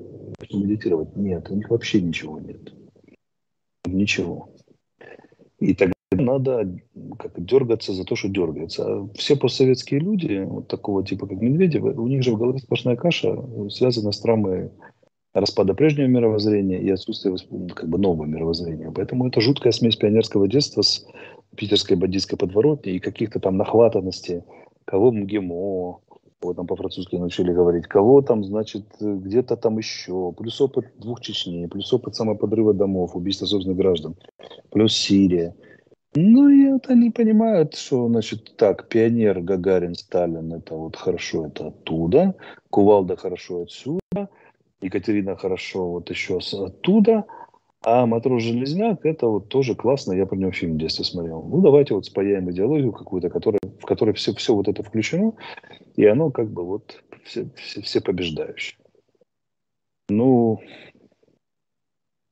[0.52, 1.14] медитировать?
[1.16, 2.72] Нет, у них вообще ничего нет.
[3.84, 4.48] Ничего.
[5.58, 6.78] И тогда надо
[7.18, 8.84] как дергаться за то, что дергается.
[8.84, 12.96] А все постсоветские люди, вот такого типа, как Медведев, у них же в голове сплошная
[12.96, 13.36] каша,
[13.68, 14.70] связана с травмой
[15.34, 17.34] распада прежнего мировоззрения и отсутствия
[17.74, 18.90] как бы нового мировоззрения.
[18.94, 21.06] Поэтому это жуткая смесь пионерского детства с
[21.56, 24.42] питерской бандитской подворотней и каких-то там нахватанностей,
[24.84, 26.00] кого МГИМО,
[26.40, 31.66] кого там по-французски научили говорить, кого там, значит, где-то там еще, плюс опыт двух Чечни,
[31.66, 34.16] плюс опыт самоподрыва домов, убийства собственных граждан,
[34.70, 35.54] плюс Сирия–
[36.14, 41.68] ну, и вот они понимают, что, значит, так, пионер Гагарин, Сталин, это вот хорошо, это
[41.68, 42.34] оттуда,
[42.70, 44.28] Кувалда хорошо отсюда,
[44.82, 47.24] Екатерина хорошо вот еще оттуда,
[47.84, 51.42] а Матрос Железняк, это вот тоже классно, я про него фильм в детстве смотрел.
[51.42, 55.32] Ну, давайте вот спаяем идеологию какую-то, которая, в которой все, все вот это включено,
[55.96, 58.78] и оно как бы вот все, все, все побеждающие.
[60.10, 60.60] Ну,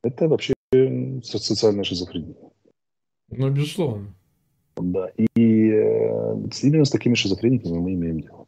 [0.02, 0.52] это вообще
[1.22, 2.49] социальная шизофрения.
[3.30, 4.14] Ну, безусловно.
[4.76, 8.46] Да, и э, именно с такими шизофрениками мы имеем дело.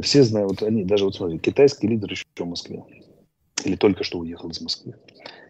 [0.00, 2.84] Все знают, вот они, даже вот смотри, китайский лидер еще в Москве.
[3.64, 4.94] Или только что уехал из Москвы.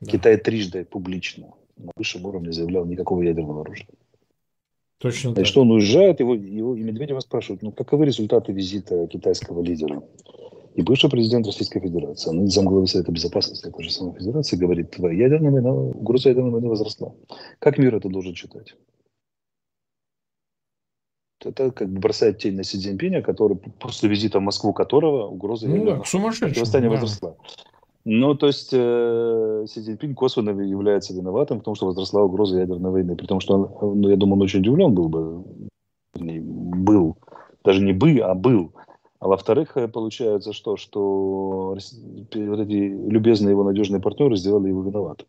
[0.01, 0.11] Да.
[0.13, 3.89] Китай трижды публично на высшем уровне заявлял никакого ядерного оружия.
[4.99, 5.63] Точно Значит, так.
[5.63, 10.03] он уезжает, его, его, и Медведева спрашивают, ну, каковы результаты визита китайского лидера?
[10.77, 15.25] И бывший президент Российской Федерации, он замглавы Совета Безопасности той же самой Федерации, говорит, твоя
[15.25, 17.15] ядерная война, угроза ядерной войны возросла.
[17.61, 18.77] Как мир это должен читать?
[21.43, 25.67] Это как бы бросает тень на Си Цзиньпиня, который после визита в Москву которого угроза
[25.67, 26.05] ну, ядерного
[26.61, 26.95] восстания да.
[26.95, 27.37] возросла.
[28.05, 32.91] Ну, то есть э, Си Цзиньпинь косвенно является виноватым в том, что возросла угроза ядерной
[32.91, 33.17] войны.
[33.17, 35.43] При том, что он, ну, я думаю, он очень удивлен был бы,
[36.15, 37.17] был,
[37.65, 38.73] даже не бы, а был
[39.19, 40.77] а во-вторых, э, получается что?
[40.77, 42.73] Что вот эти
[43.11, 45.27] любезные его надежные партнеры сделали его виноватым.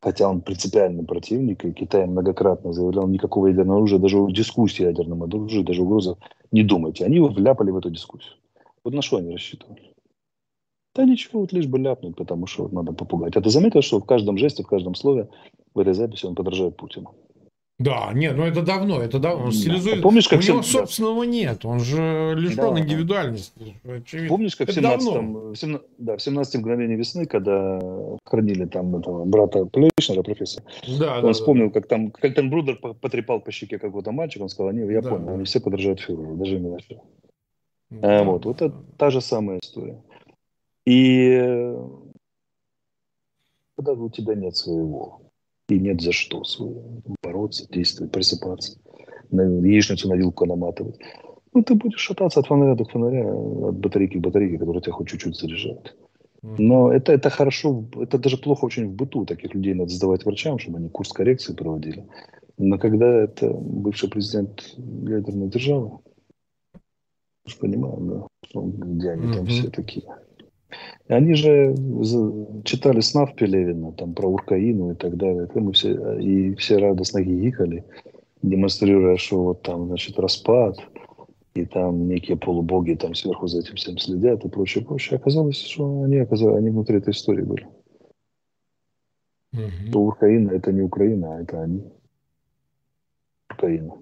[0.00, 4.88] Хотя он принципиальный противник, и Китай многократно заявлял, никакого ядерного оружия, даже в дискуссии о
[4.88, 6.18] ядерном оружии, даже угроза,
[6.50, 7.04] не думайте.
[7.04, 8.34] Они его вляпали в эту дискуссию.
[8.82, 9.92] Вот на что они рассчитывали?
[10.94, 13.36] Да ничего, вот лишь бы ляпнуть, потому что надо попугать.
[13.36, 15.28] А ты заметил, что в каждом жесте, в каждом слове
[15.72, 17.14] в этой записи он подражает Путину?
[17.82, 19.44] Да, нет, ну это давно, это давно.
[19.46, 19.56] Он Да.
[19.56, 19.98] стилизует.
[19.98, 20.62] А помнишь, как У него да.
[20.62, 22.80] собственного нет, он же лишен Да.
[22.80, 23.76] индивидуальности.
[23.84, 24.28] очевидно.
[24.28, 25.38] Помнишь, как в Это 17 давно.
[25.50, 27.80] в 17 да, в 17 мгновение весны, когда
[28.24, 30.64] хранили там этого брата Плейшнера, профессора,
[30.98, 34.68] Да, он да, вспомнил, как там Кальтенбрудер по- потрепал по щеке какого-то мальчика, он сказал,
[34.70, 35.32] они, я Да, понял, да.
[35.34, 37.02] они все подражают фюреру, даже Милошевичу.
[37.90, 38.20] да.
[38.20, 40.00] А, вот, вот это та же самая история.
[40.86, 41.88] И э,
[43.76, 45.20] когда у тебя нет своего,
[45.68, 46.42] и нет за что
[47.22, 48.78] бороться, действовать, просыпаться,
[49.30, 50.98] на яичницу на вилку наматывать,
[51.54, 55.08] ну, ты будешь шататься от фонаря до фонаря, от батарейки к батарейке, которая тебя хоть
[55.08, 55.94] чуть-чуть заряжает.
[56.42, 59.24] Но это, это хорошо, это даже плохо очень в быту.
[59.24, 62.04] Таких людей надо сдавать врачам, чтобы они курс коррекции проводили.
[62.58, 65.98] Но когда это бывший президент ядерной державы,
[67.60, 70.04] понимаем, да, где они там все такие.
[71.08, 71.74] Они же
[72.64, 75.48] читали снав Пелевина там про Уркаину и так далее.
[75.54, 77.84] И мы все, и все радостно гигикали,
[78.42, 80.78] демонстрируя, что вот там, значит, распад,
[81.54, 85.18] и там некие полубоги там сверху за этим всем следят и прочее, прочее.
[85.18, 87.66] Оказалось, что они, оказались, они внутри этой истории были.
[89.88, 91.84] Что Украина– это не Украина, а это они.
[93.50, 94.01] Украина.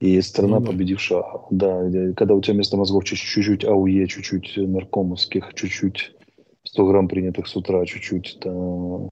[0.00, 0.72] И страна, Ну да.
[0.72, 6.14] победившая, да, когда у тебя вместо мозгов чуть- чуть-чуть АУЕ, чуть-чуть наркомовских, чуть-чуть
[6.64, 9.08] 100 грамм принятых с утра, чуть-чуть там,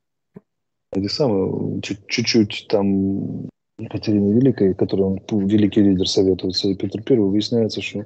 [0.93, 7.31] эти самые, чуть- чуть-чуть там Екатерины Великой, которой он, великий лидер советуется, и Петр Первый,
[7.31, 8.05] выясняется, что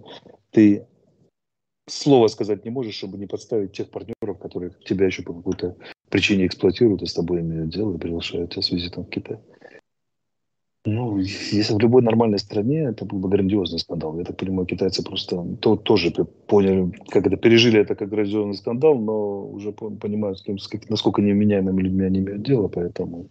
[0.50, 0.86] ты
[1.88, 5.76] слова сказать не можешь, чтобы не подставить тех партнеров, которые тебя еще по какой-то
[6.10, 9.38] причине эксплуатируют и с тобой имеют дело и приглашают тебя с визитом в Китай.
[10.86, 14.16] Ну, если в любой нормальной стране, это был бы грандиозный скандал.
[14.16, 18.96] Я так понимаю, китайцы просто то, тоже поняли, как это, пережили это как грандиозный скандал,
[18.96, 23.30] но уже по- понимают, с кем, с как- насколько невменяемыми людьми они имеют дело, поэтому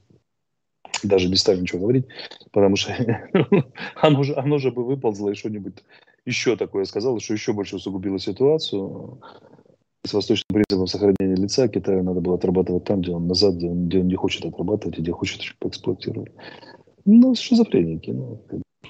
[1.02, 2.08] даже не стали ничего говорить,
[2.52, 2.94] потому что
[4.02, 5.76] оно же, оно же бы выползло и что-нибудь
[6.26, 9.22] еще такое сказало, что еще больше усугубило ситуацию.
[10.06, 13.88] С восточным принципом сохранения лица Китаю надо было отрабатывать там, где он назад, где он,
[13.88, 16.32] где он не хочет отрабатывать, и где хочет еще поэксплуатировать.
[17.06, 18.10] Ну, шизофреники.
[18.10, 18.42] Ну,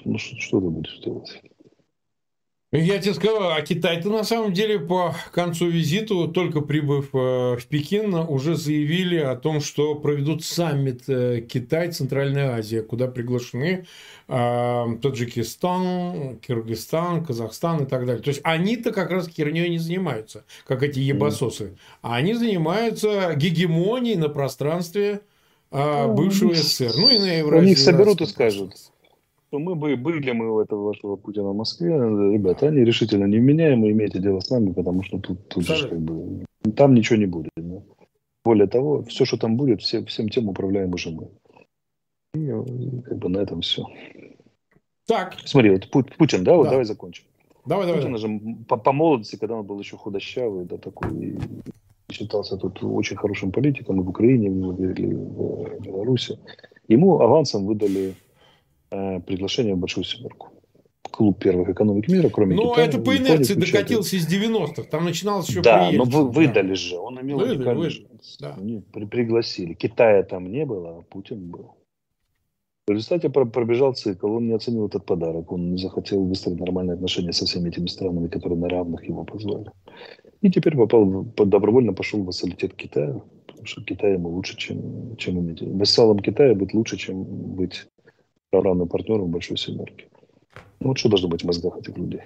[0.04, 1.42] ну что, что ты будешь делать?
[2.72, 7.66] Я тебе скажу, а Китай-то на самом деле по концу визиту, только прибыв э, в
[7.68, 13.86] Пекин, уже заявили о том, что проведут саммит э, Китай-Центральная Азия, куда приглашены
[14.26, 18.22] э, Таджикистан, Кыргызстан, Казахстан и так далее.
[18.22, 21.78] То есть они-то как раз херней не занимаются, как эти ебасосы.
[22.02, 25.20] А они занимаются гегемонией на пространстве
[25.76, 26.92] э, Ну, бывшего у СССР.
[26.96, 27.68] Ну и на у Евразии.
[27.68, 28.72] них соберут и скажут.
[29.52, 33.90] Ну, мы бы были мы у этого вашего Путина в Москве, ребята, они решительно невменяемы,
[33.92, 36.44] имейте дело с нами, потому что тут, тут же как бы
[36.76, 37.50] там ничего не будет.
[37.56, 37.80] да.
[38.44, 41.28] Более того, все, что там будет, все, всем тем управляем уже мы.
[42.34, 43.84] И, и как бы на этом все.
[45.06, 46.70] Так, Смотри, вот Пу- Путин, да, вот Да.
[46.70, 47.24] давай закончим.
[47.64, 48.02] давай, давай.
[48.02, 51.38] Путин же по, по молодости, когда он был еще худощавый, да, такой, и
[52.16, 56.38] считался тут очень хорошим политиком и в Украине, и в Беларуси.
[56.88, 58.14] Ему авансом выдали
[58.90, 60.48] э, приглашение в Большую Семерку.
[61.10, 62.86] Клуб первых экономик мира, кроме Ну, Китая.
[62.86, 64.82] это по инерции докатился из 90-х.
[64.90, 66.20] Там начиналось еще Да, но вы, да.
[66.24, 68.06] выдали же, он имел Выдали, уникальный выдали,
[68.40, 68.56] да.
[68.92, 69.72] При- пригласили.
[69.74, 71.74] Китая там не было, а Путин был.
[72.86, 76.94] В результате про- пробежал цикл, он не оценил этот подарок, он не захотел выстроить нормальные
[76.94, 79.70] отношения со всеми этими странами, которые на равных его позвали.
[80.40, 85.40] И теперь попал, добровольно пошел в вассалитет Китая, потому что Китай ему лучше, чем, чем
[85.40, 85.62] иметь.
[85.62, 87.86] Вассалом Китая быть лучше, чем быть
[88.52, 90.06] равным партнером Большой Семерке.
[90.80, 92.20] Ну вот что должно быть в мозгах этих людей?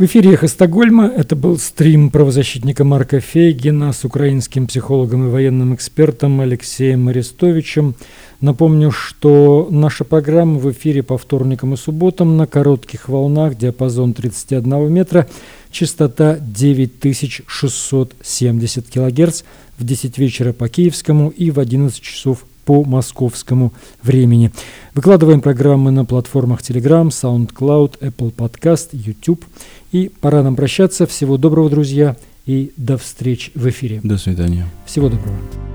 [0.00, 5.74] В эфире «Эхо Стокгольма» это был стрим правозащитника Марка Фейгина с украинским психологом и военным
[5.74, 7.94] экспертом Алексеем Арестовичем.
[8.40, 14.90] Напомню, что наша программа в эфире по вторникам и субботам на коротких волнах, диапазон 31
[14.90, 15.28] метра,
[15.70, 19.42] частота 9670 килогерц
[19.76, 24.52] в 10 вечера по киевскому и в 11 часов по московскому времени.
[24.94, 29.44] Выкладываем программы на платформах Telegram, SoundCloud, Apple Podcast, YouTube.
[29.90, 31.04] И пора нам прощаться.
[31.08, 32.16] Всего доброго, друзья,
[32.46, 34.00] и до встречи в эфире.
[34.04, 34.68] До свидания.
[34.86, 35.69] Всего доброго.